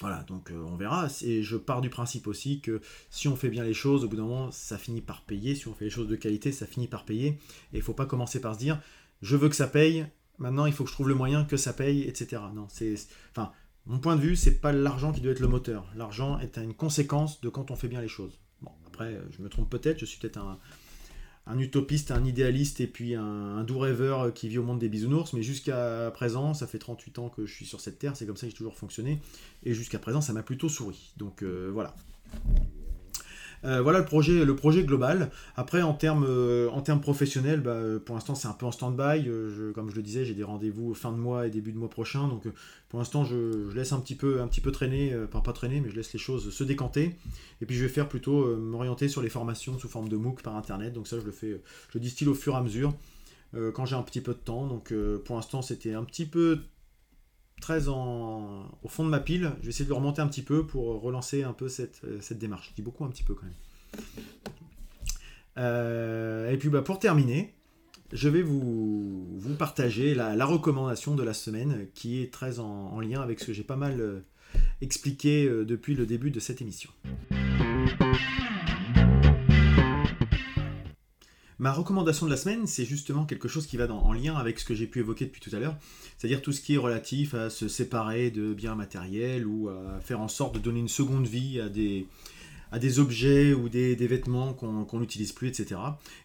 voilà, 0.00 0.22
donc 0.24 0.50
on 0.50 0.76
verra. 0.76 1.08
Et 1.22 1.42
je 1.42 1.56
pars 1.56 1.82
du 1.82 1.90
principe 1.90 2.26
aussi 2.26 2.60
que 2.60 2.80
si 3.10 3.28
on 3.28 3.36
fait 3.36 3.50
bien 3.50 3.64
les 3.64 3.74
choses, 3.74 4.04
au 4.04 4.08
bout 4.08 4.16
d'un 4.16 4.22
moment, 4.22 4.50
ça 4.50 4.78
finit 4.78 5.02
par 5.02 5.22
payer. 5.22 5.54
Si 5.54 5.68
on 5.68 5.74
fait 5.74 5.84
les 5.84 5.90
choses 5.90 6.08
de 6.08 6.16
qualité, 6.16 6.52
ça 6.52 6.66
finit 6.66 6.88
par 6.88 7.04
payer. 7.04 7.28
Et 7.28 7.38
il 7.74 7.78
ne 7.78 7.82
faut 7.82 7.94
pas 7.94 8.06
commencer 8.06 8.40
par 8.40 8.54
se 8.54 8.58
dire, 8.58 8.80
je 9.20 9.36
veux 9.36 9.48
que 9.48 9.56
ça 9.56 9.66
paye, 9.66 10.06
maintenant 10.38 10.66
il 10.66 10.72
faut 10.72 10.84
que 10.84 10.90
je 10.90 10.94
trouve 10.94 11.08
le 11.08 11.14
moyen 11.14 11.44
que 11.44 11.56
ça 11.56 11.72
paye, 11.72 12.02
etc. 12.02 12.42
Non, 12.54 12.66
c'est. 12.68 12.94
Enfin, 13.30 13.52
mon 13.86 13.98
point 13.98 14.16
de 14.16 14.20
vue, 14.20 14.36
c'est 14.36 14.60
pas 14.60 14.72
l'argent 14.72 15.12
qui 15.12 15.20
doit 15.20 15.32
être 15.32 15.40
le 15.40 15.48
moteur. 15.48 15.86
L'argent 15.94 16.38
est 16.38 16.56
une 16.58 16.74
conséquence 16.74 17.40
de 17.40 17.48
quand 17.48 17.70
on 17.70 17.76
fait 17.76 17.88
bien 17.88 18.00
les 18.00 18.08
choses. 18.08 18.38
Bon, 18.62 18.72
après, 18.86 19.18
je 19.30 19.42
me 19.42 19.48
trompe 19.48 19.68
peut-être, 19.70 19.98
je 19.98 20.06
suis 20.06 20.18
peut-être 20.18 20.38
un, 20.38 20.58
un 21.50 21.58
utopiste, 21.58 22.10
un 22.10 22.24
idéaliste 22.24 22.80
et 22.80 22.86
puis 22.86 23.14
un, 23.14 23.64
doux 23.64 23.78
rêveur 23.78 24.32
qui 24.32 24.48
vit 24.48 24.58
au 24.58 24.62
monde 24.62 24.78
des 24.78 24.88
bisounours. 24.88 25.32
Mais 25.32 25.42
jusqu'à 25.42 26.10
présent, 26.14 26.54
ça 26.54 26.66
fait 26.66 26.78
38 26.78 27.18
ans 27.18 27.28
que 27.28 27.46
je 27.46 27.52
suis 27.52 27.66
sur 27.66 27.80
cette 27.80 27.98
terre, 27.98 28.16
c'est 28.16 28.26
comme 28.26 28.36
ça 28.36 28.46
que 28.46 28.52
j'ai 28.52 28.56
toujours 28.56 28.76
fonctionné. 28.76 29.20
Et 29.64 29.74
jusqu'à 29.74 29.98
présent, 29.98 30.20
ça 30.20 30.32
m'a 30.32 30.42
plutôt 30.42 30.68
souri. 30.68 31.12
Donc 31.16 31.42
euh, 31.42 31.70
voilà. 31.72 31.94
Euh, 33.64 33.82
voilà 33.82 33.98
le 33.98 34.04
projet, 34.04 34.44
le 34.44 34.56
projet 34.56 34.84
global. 34.84 35.30
Après, 35.56 35.82
en 35.82 35.92
termes, 35.92 36.24
euh, 36.28 36.68
professionnels, 37.02 37.60
bah, 37.60 37.78
pour 38.04 38.14
l'instant, 38.14 38.34
c'est 38.34 38.48
un 38.48 38.52
peu 38.52 38.66
en 38.66 38.72
stand-by. 38.72 39.28
Euh, 39.28 39.72
comme 39.72 39.90
je 39.90 39.96
le 39.96 40.02
disais, 40.02 40.24
j'ai 40.24 40.34
des 40.34 40.42
rendez-vous 40.42 40.94
fin 40.94 41.12
de 41.12 41.18
mois 41.18 41.46
et 41.46 41.50
début 41.50 41.72
de 41.72 41.78
mois 41.78 41.90
prochain. 41.90 42.28
Donc, 42.28 42.44
pour 42.88 42.98
l'instant, 42.98 43.24
je, 43.24 43.70
laisse 43.74 43.92
un 43.92 44.00
petit 44.00 44.14
peu, 44.14 44.40
un 44.40 44.48
petit 44.48 44.60
peu 44.60 44.72
traîner, 44.72 45.14
enfin 45.24 45.40
pas 45.40 45.52
traîner, 45.52 45.80
mais 45.80 45.90
je 45.90 45.96
laisse 45.96 46.12
les 46.12 46.18
choses 46.18 46.50
se 46.50 46.64
décanter. 46.64 47.16
Et 47.60 47.66
puis, 47.66 47.76
je 47.76 47.82
vais 47.82 47.88
faire 47.90 48.08
plutôt 48.08 48.56
m'orienter 48.56 49.08
sur 49.08 49.22
les 49.22 49.28
formations 49.28 49.78
sous 49.78 49.88
forme 49.88 50.08
de 50.08 50.16
MOOC 50.16 50.42
par 50.42 50.56
Internet. 50.56 50.92
Donc, 50.92 51.06
ça, 51.06 51.18
je 51.20 51.24
le 51.24 51.32
fais, 51.32 51.60
je 51.90 51.98
le 51.98 52.00
distille 52.00 52.28
au 52.28 52.34
fur 52.34 52.54
et 52.54 52.56
à 52.56 52.62
mesure 52.62 52.94
quand 53.74 53.84
j'ai 53.84 53.96
un 53.96 54.02
petit 54.02 54.20
peu 54.20 54.32
de 54.32 54.38
temps. 54.38 54.66
Donc, 54.66 54.94
pour 55.24 55.36
l'instant, 55.36 55.62
c'était 55.62 55.94
un 55.94 56.04
petit 56.04 56.26
peu 56.26 56.60
très 57.60 57.88
en, 57.88 58.66
au 58.82 58.88
fond 58.88 59.04
de 59.04 59.10
ma 59.10 59.20
pile. 59.20 59.52
Je 59.60 59.66
vais 59.66 59.70
essayer 59.70 59.84
de 59.84 59.90
le 59.90 59.94
remonter 59.94 60.20
un 60.22 60.26
petit 60.26 60.42
peu 60.42 60.66
pour 60.66 61.00
relancer 61.00 61.42
un 61.42 61.52
peu 61.52 61.68
cette, 61.68 62.02
euh, 62.04 62.34
démarche. 62.34 62.70
Je 62.70 62.74
dis 62.74 62.82
beaucoup 62.82 63.04
un 63.04 63.10
petit 63.10 63.22
peu 63.22 63.34
quand 63.34 63.44
même. 63.44 64.02
Euh, 65.58 66.50
et 66.50 66.56
puis 66.56 66.68
bah, 66.68 66.82
pour 66.82 66.98
terminer, 66.98 67.54
je 68.12 68.28
vais 68.28 68.42
vous, 68.42 69.38
vous 69.38 69.54
partager 69.54 70.14
la, 70.14 70.44
recommandation 70.44 71.14
de 71.14 71.22
la 71.22 71.34
semaine 71.34 71.86
qui 71.94 72.22
est 72.22 72.32
très 72.32 72.58
en, 72.58 72.98
lien 73.00 73.20
avec 73.20 73.40
ce 73.40 73.46
que 73.46 73.52
j'ai 73.52 73.64
pas 73.64 73.76
mal 73.76 74.00
euh, 74.00 74.20
expliqué 74.80 75.48
depuis 75.64 75.94
le 75.94 76.06
début 76.06 76.30
de 76.30 76.40
cette 76.40 76.60
émission. 76.60 76.90
Ma 81.60 81.72
recommandation 81.72 82.24
de 82.24 82.30
la 82.30 82.38
semaine, 82.38 82.66
c'est 82.66 82.86
justement 82.86 83.26
quelque 83.26 83.46
chose 83.46 83.66
qui 83.66 83.76
va 83.76 83.86
en 83.92 84.14
lien 84.14 84.34
avec 84.34 84.58
ce 84.58 84.64
que 84.64 84.74
j'ai 84.74 84.86
pu 84.86 85.00
évoquer 85.00 85.26
depuis 85.26 85.42
tout 85.42 85.54
à 85.54 85.58
l'heure, 85.58 85.76
c'est-à-dire 86.16 86.40
tout 86.40 86.52
ce 86.52 86.62
qui 86.62 86.72
est 86.72 86.78
relatif 86.78 87.34
à 87.34 87.50
se 87.50 87.68
séparer 87.68 88.30
de 88.30 88.54
biens 88.54 88.74
matériels 88.74 89.46
ou 89.46 89.68
à 89.68 90.00
faire 90.00 90.22
en 90.22 90.28
sorte 90.28 90.54
de 90.54 90.58
donner 90.58 90.80
une 90.80 90.88
seconde 90.88 91.26
vie 91.26 91.60
à 91.60 91.68
des, 91.68 92.06
à 92.72 92.78
des 92.78 92.98
objets 92.98 93.52
ou 93.52 93.68
des, 93.68 93.94
vêtements 93.94 94.54
qu'on 94.54 95.00
n'utilise 95.00 95.32
plus, 95.32 95.48
etc. 95.48 95.78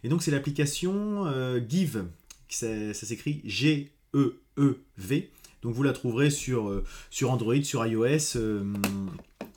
Et 0.05 0.07
donc 0.07 0.23
c'est 0.23 0.31
l'application 0.31 1.25
euh, 1.25 1.59
Give, 1.67 2.05
ça, 2.47 2.93
s'écrit 2.93 3.41
G-E-E-V. 3.43 5.31
Donc 5.63 5.73
vous 5.73 5.83
la 5.83 5.91
trouverez 5.91 6.29
sur, 6.29 6.69
euh, 6.69 6.85
sur 7.09 7.29
Android, 7.29 7.61
sur 7.61 7.85
iOS, 7.85 8.37
euh, 8.37 8.63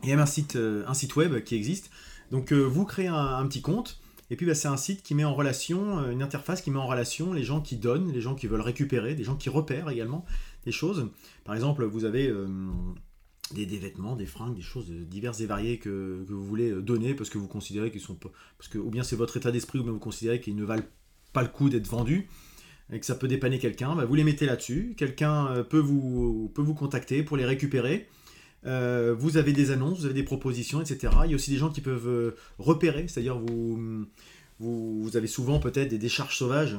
et 0.02 0.08
même 0.08 0.18
un 0.18 0.26
site, 0.26 0.56
un 0.56 0.94
site 0.94 1.14
web 1.14 1.40
qui 1.44 1.54
existe. 1.54 1.88
Donc 2.32 2.52
vous 2.52 2.84
créez 2.84 3.06
un 3.06 3.46
petit 3.46 3.62
compte, 3.62 4.00
et 4.30 4.36
puis 4.36 4.46
bah, 4.46 4.54
c'est 4.54 4.68
un 4.68 4.76
site 4.76 5.02
qui 5.02 5.14
met 5.14 5.24
en 5.24 5.34
relation, 5.34 6.00
euh, 6.00 6.10
une 6.10 6.22
interface 6.22 6.60
qui 6.60 6.70
met 6.70 6.78
en 6.78 6.86
relation 6.86 7.32
les 7.32 7.44
gens 7.44 7.60
qui 7.60 7.76
donnent, 7.76 8.12
les 8.12 8.20
gens 8.20 8.34
qui 8.34 8.46
veulent 8.46 8.60
récupérer, 8.60 9.14
des 9.14 9.24
gens 9.24 9.36
qui 9.36 9.48
repèrent 9.48 9.88
également 9.88 10.24
des 10.64 10.72
choses. 10.72 11.10
Par 11.44 11.54
exemple, 11.54 11.84
vous 11.84 12.04
avez 12.04 12.28
euh, 12.28 12.46
des, 13.54 13.64
vêtements, 13.64 14.16
des 14.16 14.26
fringues, 14.26 14.54
des 14.54 14.62
choses 14.62 14.90
diverses 14.90 15.40
et 15.40 15.46
variées 15.46 15.78
que, 15.78 16.24
vous 16.28 16.44
voulez 16.44 16.70
euh, 16.70 16.82
donner 16.82 17.14
parce 17.14 17.30
que 17.30 17.38
vous 17.38 17.48
considérez 17.48 17.90
qu'ils 17.90 18.00
sont 18.00 18.14
pas. 18.14 18.30
Parce 18.58 18.68
que, 18.68 18.78
ou 18.78 18.90
bien 18.90 19.02
c'est 19.02 19.16
votre 19.16 19.36
état 19.36 19.50
d'esprit, 19.50 19.78
ou 19.78 19.84
bien 19.84 19.92
vous 19.92 19.98
considérez 19.98 20.40
qu'ils 20.40 20.56
ne 20.56 20.64
valent 20.64 20.86
pas 21.32 21.42
le 21.42 21.48
coup 21.48 21.70
d'être 21.70 21.86
vendus 21.86 22.28
et 22.90 23.00
que 23.00 23.06
ça 23.06 23.14
peut 23.14 23.28
dépanner 23.28 23.58
quelqu'un, 23.58 23.94
bah, 23.94 24.06
vous 24.06 24.14
les 24.14 24.24
mettez 24.24 24.46
là-dessus. 24.46 24.94
Quelqu'un 24.96 25.62
peut 25.68 25.78
vous, 25.78 26.50
peut 26.54 26.62
vous 26.62 26.74
contacter 26.74 27.22
pour 27.22 27.36
les 27.36 27.44
récupérer. 27.44 28.08
Euh, 28.66 29.14
vous 29.16 29.36
avez 29.36 29.52
des 29.52 29.70
annonces, 29.70 30.00
vous 30.00 30.04
avez 30.06 30.14
des 30.14 30.24
propositions, 30.24 30.80
etc. 30.80 31.12
Il 31.24 31.30
y 31.30 31.32
a 31.32 31.36
aussi 31.36 31.50
des 31.50 31.56
gens 31.56 31.70
qui 31.70 31.80
peuvent 31.80 32.08
euh, 32.08 32.36
repérer, 32.58 33.06
c'est-à-dire 33.08 33.38
vous, 33.38 34.06
vous, 34.58 35.16
avez 35.16 35.26
souvent 35.26 35.60
peut-être 35.60 35.88
des 35.88 35.98
décharges 35.98 36.36
sauvages, 36.36 36.76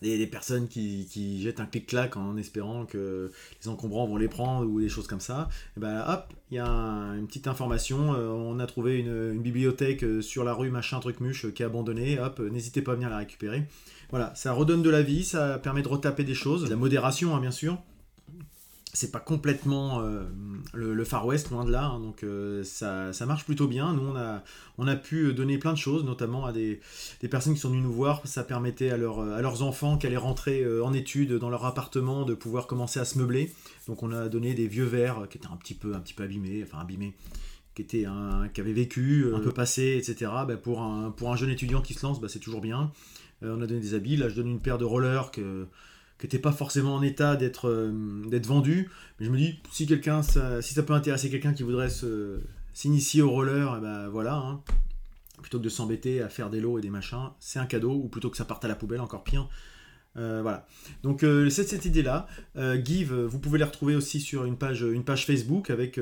des, 0.00 0.26
personnes 0.26 0.68
qui, 0.68 1.42
jettent 1.42 1.60
un 1.60 1.66
clic-clac 1.66 2.16
en 2.16 2.38
espérant 2.38 2.86
que 2.86 3.30
les 3.62 3.68
encombrants 3.68 4.06
vont 4.06 4.16
les 4.16 4.28
prendre 4.28 4.66
ou 4.66 4.80
des 4.80 4.88
choses 4.88 5.06
comme 5.06 5.20
ça. 5.20 5.50
Et 5.76 5.80
ben 5.80 6.02
hop, 6.08 6.32
il 6.50 6.54
y 6.54 6.58
a 6.58 6.66
une 6.66 7.26
petite 7.26 7.46
information, 7.46 8.14
euh, 8.14 8.28
on 8.28 8.58
a 8.58 8.66
trouvé 8.66 8.98
une, 8.98 9.42
bibliothèque 9.42 10.04
sur 10.22 10.44
la 10.44 10.54
rue 10.54 10.70
machin 10.70 10.98
truc 11.00 11.20
muche 11.20 11.52
qui 11.52 11.62
est 11.62 11.66
abandonnée, 11.66 12.18
hop, 12.18 12.40
n'hésitez 12.40 12.80
pas 12.80 12.92
à 12.92 12.94
venir 12.94 13.10
la 13.10 13.18
récupérer. 13.18 13.64
Voilà, 14.08 14.32
ça 14.34 14.52
redonne 14.52 14.82
de 14.82 14.90
la 14.90 15.02
vie, 15.02 15.22
ça 15.22 15.58
permet 15.58 15.82
de 15.82 15.88
retaper 15.88 16.24
des 16.24 16.34
choses, 16.34 16.68
la 16.68 16.76
modération 16.76 17.36
hein, 17.36 17.40
bien 17.40 17.52
sûr. 17.52 17.80
C'est 18.92 19.12
pas 19.12 19.20
complètement 19.20 20.00
euh, 20.00 20.24
le, 20.74 21.04
Far 21.04 21.26
West, 21.26 21.50
loin 21.50 21.64
de 21.64 21.70
là. 21.70 21.84
Hein, 21.84 22.00
donc 22.00 22.24
euh, 22.24 22.64
ça, 22.64 23.12
ça, 23.12 23.26
marche 23.26 23.44
plutôt 23.44 23.68
bien. 23.68 23.92
Nous, 23.92 24.02
on 24.02 24.16
a, 24.16 24.42
on 24.78 24.86
a 24.88 24.96
pu 24.96 25.32
donner 25.32 25.58
plein 25.58 25.72
de 25.72 25.78
choses, 25.78 26.04
notamment 26.04 26.44
à 26.44 26.52
des, 26.52 26.80
des 27.20 27.28
personnes 27.28 27.54
qui 27.54 27.60
sont 27.60 27.70
venues 27.70 27.82
nous 27.82 27.92
voir. 27.92 28.26
Ça 28.26 28.42
permettait 28.42 28.90
à, 28.90 28.96
leur, 28.96 29.20
à 29.20 29.40
leurs 29.42 29.62
enfants 29.62 29.96
qui 29.96 30.06
allaient 30.06 30.16
rentrer 30.16 30.62
euh, 30.62 30.84
en 30.84 30.92
études 30.92 31.34
dans 31.34 31.50
leur 31.50 31.64
appartement 31.64 32.24
de 32.24 32.34
pouvoir 32.34 32.66
commencer 32.66 32.98
à 32.98 33.04
se 33.04 33.18
meubler. 33.18 33.52
Donc 33.86 34.02
on 34.02 34.12
a 34.12 34.28
donné 34.28 34.54
des 34.54 34.66
vieux 34.66 34.84
verres 34.84 35.26
qui 35.30 35.38
étaient 35.38 35.48
un 35.48 35.56
petit 35.56 35.74
peu, 35.74 35.94
un 35.94 36.00
petit 36.00 36.14
peu 36.14 36.24
abîmés, 36.24 36.64
enfin 36.64 36.78
abîmés 36.80 37.14
qui 37.76 37.82
était 37.82 38.04
un, 38.04 38.48
qui 38.52 38.60
avait 38.60 38.72
vécu, 38.72 39.32
un 39.32 39.38
peu 39.38 39.52
passé, 39.52 39.96
etc. 39.96 40.32
Bah, 40.46 40.56
pour, 40.56 40.82
un, 40.82 41.12
pour 41.12 41.32
un 41.32 41.36
jeune 41.36 41.50
étudiant 41.50 41.80
qui 41.80 41.94
se 41.94 42.04
lance, 42.04 42.20
bah, 42.20 42.26
c'est 42.28 42.40
toujours 42.40 42.60
bien. 42.60 42.90
on 43.42 43.62
a 43.62 43.66
donné 43.66 43.80
des 43.80 43.94
habits. 43.94 44.16
Là, 44.16 44.28
je 44.28 44.34
donne 44.34 44.48
une 44.48 44.60
paire 44.60 44.76
de 44.76 44.84
rollers 44.84 45.30
que 45.30 45.68
qui 46.26 46.38
pas 46.38 46.52
forcément 46.52 46.94
en 46.94 47.02
état 47.02 47.36
d'être 47.36 47.68
euh, 47.68 47.92
d'être 48.28 48.46
vendu. 48.46 48.88
Mais 49.18 49.26
je 49.26 49.30
me 49.30 49.36
dis, 49.36 49.60
si 49.70 49.86
ça 49.86 50.82
peut 50.82 50.92
intéresser 50.92 51.30
quelqu'un 51.30 51.52
qui 51.52 51.62
voudrait 51.62 51.88
s'initier 52.72 53.22
au 53.22 53.30
roller, 53.30 53.74
eh 53.78 53.80
ben 53.80 54.08
voilà, 54.08 54.34
hein. 54.34 54.62
plutôt 55.42 55.58
que 55.58 55.64
de 55.64 55.68
s'embêter 55.68 56.22
à 56.22 56.28
faire 56.28 56.50
des 56.50 56.60
lots 56.60 56.78
et 56.78 56.82
des 56.82 56.90
machins, 56.90 57.30
c'est 57.38 57.58
un 57.58 57.66
cadeau, 57.66 57.92
ou 57.92 58.08
plutôt 58.08 58.30
que 58.30 58.36
ça 58.36 58.44
parte 58.44 58.64
à 58.64 58.68
la 58.68 58.74
poubelle, 58.74 59.00
encore 59.00 59.24
pire. 59.24 59.48
Euh, 60.16 60.40
voilà. 60.42 60.66
Donc 61.02 61.22
euh, 61.22 61.48
c'est 61.50 61.64
cette 61.64 61.84
idée-là. 61.84 62.26
Give, 62.84 63.14
vous 63.14 63.38
pouvez 63.38 63.58
les 63.58 63.64
retrouver 63.64 63.94
aussi 63.94 64.20
sur 64.20 64.44
une 64.44 64.56
page 64.56 65.26
Facebook 65.26 65.70
avec 65.70 65.98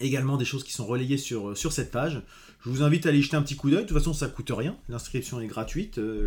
également 0.00 0.36
des 0.36 0.44
choses 0.44 0.64
qui 0.64 0.72
sont 0.72 0.86
relayées 0.86 1.18
sur, 1.18 1.56
sur 1.56 1.72
cette 1.72 1.90
page. 1.90 2.22
Je 2.66 2.72
vous 2.72 2.82
invite 2.82 3.06
à 3.06 3.10
aller 3.10 3.22
jeter 3.22 3.36
un 3.36 3.42
petit 3.42 3.54
coup 3.54 3.70
d'œil. 3.70 3.82
De 3.82 3.86
toute 3.86 3.96
façon, 3.96 4.12
ça 4.12 4.26
coûte 4.26 4.50
rien. 4.50 4.76
L'inscription 4.88 5.40
est 5.40 5.46
gratuite. 5.46 5.98
Euh, 5.98 6.26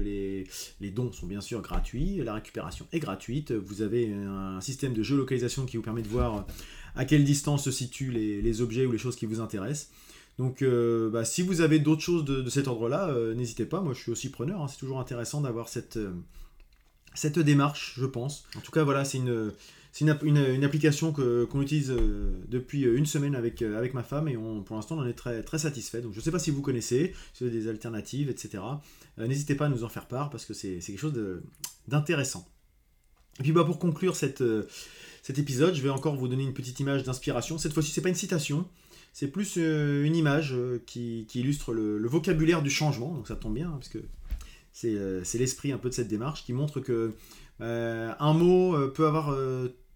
les, 0.80 0.90
dons 0.90 1.12
sont 1.12 1.28
bien 1.28 1.42
sûr 1.42 1.62
gratuits. 1.62 2.22
La 2.24 2.34
récupération 2.34 2.88
est 2.94 3.00
gratuite. 3.00 3.52
Vous 3.52 3.82
avez 3.82 4.14
un 4.14 4.62
système 4.62 4.94
de 4.94 5.04
géolocalisation 5.04 5.66
qui 5.66 5.76
vous 5.76 5.84
permet 5.84 6.02
de 6.02 6.08
voir 6.08 6.48
à 6.96 7.04
quelle 7.04 7.26
distance 7.26 7.66
se 7.66 7.72
situent 7.72 8.12
les, 8.12 8.62
objets 8.62 8.86
ou 8.86 8.94
les 8.94 8.98
choses 8.98 9.18
qui 9.18 9.26
vous 9.26 9.42
intéressent. 9.42 9.90
Donc, 10.38 10.62
euh, 10.62 11.10
bah, 11.10 11.26
si 11.26 11.42
vous 11.42 11.60
avez 11.60 11.80
d'autres 11.80 12.02
choses 12.02 12.24
de, 12.24 12.50
cet 12.50 12.70
ordre-là, 12.70 13.10
euh, 13.10 13.36
n'hésitez 13.36 13.66
pas. 13.66 13.82
Moi, 13.82 13.94
je 13.94 14.00
suis 14.00 14.12
aussi 14.12 14.30
preneur. 14.30 14.62
Hein. 14.62 14.68
C'est 14.70 14.80
toujours 14.80 15.02
intéressant 15.02 15.42
d'avoir 15.42 15.68
cette, 15.68 16.00
cette 17.16 17.38
démarche, 17.38 17.96
je 17.98 18.06
pense. 18.06 18.46
En 18.56 18.62
tout 18.62 18.72
cas, 18.72 18.86
voilà, 18.86 19.04
c'est 19.04 19.18
une 19.18 19.52
c'est 19.92 20.06
une, 20.06 20.64
application 20.64 21.12
qu'on 21.12 21.62
utilise 21.62 21.92
euh, 21.92 22.32
depuis 22.48 22.86
euh, 22.86 22.96
une 22.96 23.08
semaine 23.08 23.36
avec, 23.36 23.62
euh, 23.62 23.78
avec 23.78 23.94
ma 23.96 24.04
femme 24.04 24.28
et 24.28 24.38
on, 24.38 24.62
pour 24.62 24.76
l'instant 24.76 24.98
on 24.98 25.02
en 25.02 25.08
est 25.08 25.14
très, 25.14 25.42
très 25.42 25.58
satisfait. 25.58 26.02
Donc 26.02 26.14
je 26.14 26.20
ne 26.20 26.24
sais 26.24 26.32
pas 26.32 26.40
si 26.40 26.52
vous 26.52 26.62
connaissez, 26.62 27.14
si 27.34 27.44
vous 27.44 27.50
avez 27.50 27.60
des 27.60 27.68
alternatives, 27.68 28.30
etc. 28.30 28.64
N'hésitez 29.18 29.56
pas 29.56 29.66
à 29.66 29.70
nous 29.70 29.84
en 29.84 29.90
faire 29.90 30.08
part 30.08 30.30
parce 30.30 30.46
que 30.46 30.54
c'est 30.54 30.80
quelque 30.80 31.00
chose 31.00 31.20
d'intéressant. 31.88 32.48
Et 33.40 33.44
puis 33.44 33.52
bah, 33.52 33.64
pour 33.64 33.80
conclure 33.80 34.16
cette, 34.16 34.44
cet 35.24 35.40
épisode, 35.40 35.74
je 35.74 35.82
vais 35.82 35.90
encore 35.90 36.16
vous 36.16 36.28
donner 36.28 36.44
une 36.44 36.54
petite 36.54 36.80
image 36.80 37.04
d'inspiration. 37.04 37.58
Cette 37.58 37.74
fois-ci, 37.74 37.92
c'est 37.92 38.02
pas 38.02 38.10
une 38.10 38.16
citation, 38.16 38.68
c'est 39.12 39.28
plus 39.28 39.58
une 39.58 40.16
image 40.16 40.56
qui, 40.86 41.28
illustre 41.34 41.74
le, 41.74 42.08
vocabulaire 42.08 42.62
du 42.62 42.70
changement. 42.70 43.14
Donc 43.14 43.28
ça 43.28 43.36
tombe 43.36 43.56
bien, 43.56 43.70
hein, 43.70 43.78
parce 43.78 43.90
que 43.90 44.00
c'est 44.72 45.38
l'esprit 45.38 45.72
un 45.72 45.78
peu 45.78 45.90
de 45.90 45.96
cette 45.96 46.08
démarche 46.08 46.46
qui 46.46 46.54
montre 46.54 46.80
que 46.80 47.16
un 47.60 48.34
mot 48.34 48.90
peut 48.90 49.08
avoir 49.08 49.36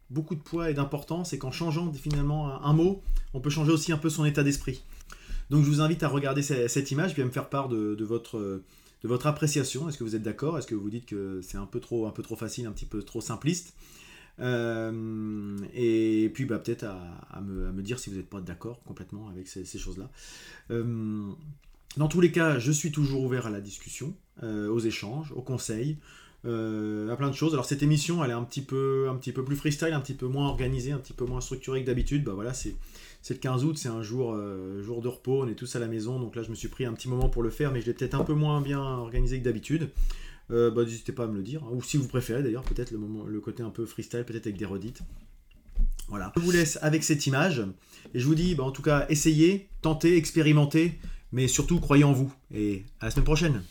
beaucoup 0.10 0.36
de 0.36 0.42
poids 0.42 0.70
et 0.70 0.74
d'importance 0.74 1.34
et 1.34 1.40
qu'en 1.40 1.52
changeant 1.52 1.92
finalement 1.94 2.64
un, 2.64 2.74
mot, 2.74 3.02
on 3.34 3.42
peut 3.42 3.50
changer 3.50 3.72
aussi 3.72 3.92
un 3.92 3.98
peu 3.98 4.10
son 4.10 4.26
état 4.26 4.44
d'esprit. 4.44 4.84
Donc 5.50 5.64
je 5.64 5.70
vous 5.70 5.82
invite 5.82 6.04
à 6.04 6.08
regarder 6.08 6.42
cette 6.42 6.92
image 6.92 7.18
et 7.18 7.22
à 7.22 7.26
me 7.26 7.32
faire 7.32 7.50
part 7.50 7.68
de, 7.68 8.04
votre, 8.04 9.28
appréciation. 9.28 9.90
Est-ce 9.90 9.98
que 9.98 10.04
vous 10.04 10.16
êtes 10.16 10.24
d'accord? 10.24 10.58
Est-ce 10.58 10.68
que 10.68 10.76
vous 10.76 10.90
dites 10.90 11.06
que 11.06 11.42
c'est 11.42 11.58
un 11.58 11.66
peu 11.66 11.80
trop, 11.80 12.12
facile, 12.38 12.68
un 12.68 12.72
petit 12.72 12.86
peu 12.86 13.04
trop 13.04 13.22
simpliste? 13.22 13.74
Euh, 14.40 15.58
et 15.76 16.32
puis 16.34 16.46
bah, 16.46 16.58
peut-être 16.58 16.86
à, 16.86 17.42
me, 17.42 17.82
dire 17.82 18.00
si 18.00 18.10
vous 18.10 18.16
n'êtes 18.16 18.30
pas 18.30 18.42
d'accord 18.42 18.82
complètement 18.84 19.28
avec 19.30 19.48
ces, 19.48 19.66
choses-là. 19.66 20.10
Euh, 20.72 21.32
dans 21.98 22.08
tous 22.08 22.22
les 22.22 22.32
cas, 22.32 22.60
je 22.60 22.72
suis 22.72 22.92
toujours 22.92 23.24
ouvert 23.24 23.48
à 23.48 23.50
la 23.50 23.62
discussion, 23.62 24.14
euh, 24.42 24.68
aux 24.70 24.80
échanges, 24.80 25.32
aux 25.36 25.42
conseils. 25.42 25.98
Euh, 26.46 27.10
à 27.10 27.16
plein 27.16 27.30
de 27.30 27.36
choses. 27.36 27.54
Alors 27.54 27.64
cette 27.64 27.84
émission, 27.84 28.22
elle 28.22 28.32
est 28.32 28.34
un 28.34 28.44
petit 28.44 28.62
peu, 28.62 29.08
un 29.10 29.16
petit 29.16 29.32
peu 29.32 29.46
plus 29.46 29.56
freestyle, 29.56 29.94
un 29.94 30.02
petit 30.02 30.14
peu 30.14 30.28
moins 30.28 30.50
organisée, 30.50 30.92
un 30.92 30.98
petit 30.98 31.14
peu 31.14 31.24
moins 31.24 31.40
structurée 31.40 31.82
que 31.82 31.88
d'habitude. 31.88 32.26
Bah 32.26 32.34
voilà, 32.34 32.54
c'est 32.54 32.76
le 33.30 33.36
15 33.36 33.64
août, 33.64 33.78
c'est 33.78 33.88
un 33.88 34.04
jour, 34.04 34.34
euh, 34.34 34.84
jour 34.84 35.02
de 35.02 35.08
repos, 35.08 35.44
on 35.44 35.48
est 35.48 35.56
tous 35.56 35.74
à 35.78 35.80
la 35.80 35.88
maison, 35.88 36.20
donc 36.20 36.36
là 36.36 36.44
je 36.44 36.50
me 36.50 36.56
suis 36.56 36.68
pris 36.68 36.84
un 36.84 36.92
petit 36.92 37.08
moment 37.08 37.30
pour 37.30 37.44
le 37.44 37.50
faire, 37.50 37.72
mais 37.72 37.80
je 37.80 37.86
l'ai 37.86 37.94
peut-être 37.94 38.16
un 38.16 38.26
peu 38.26 38.34
moins 38.34 38.60
bien 38.60 38.82
organisé 38.82 39.40
que 39.40 39.46
d'habitude. 39.46 39.90
Bah, 40.50 40.72
n'hésitez 40.76 41.14
pas 41.14 41.24
à 41.24 41.28
me 41.28 41.38
le 41.38 41.44
dire, 41.44 41.64
hein. 41.64 41.70
ou 41.72 41.82
si 41.82 41.96
vous 41.96 42.08
préférez 42.08 42.44
d'ailleurs, 42.44 42.64
peut-être 42.64 42.92
le, 42.92 42.98
moment, 42.98 43.24
le 43.24 43.40
côté 43.40 43.64
un 43.64 43.70
peu 43.70 43.86
freestyle, 43.86 44.26
peut-être 44.26 44.46
avec 44.46 44.58
des 44.58 44.66
redites. 44.66 45.00
Voilà. 46.10 46.34
Je 46.36 46.42
vous 46.42 46.52
laisse 46.52 46.78
avec 46.82 47.04
cette 47.06 47.26
image, 47.26 47.64
et 48.14 48.20
je 48.20 48.28
vous 48.28 48.36
dis, 48.36 48.54
bah, 48.54 48.66
en 48.66 48.72
tout 48.72 48.82
cas, 48.82 49.06
essayez, 49.08 49.70
tentez, 49.82 50.18
expérimentez, 50.18 51.00
mais 51.34 51.48
surtout 51.50 51.80
croyez 51.80 52.06
en 52.06 52.14
vous, 52.14 52.32
et 52.54 52.86
à 53.02 53.06
la 53.06 53.12
semaine 53.12 53.26
prochaine. 53.26 53.64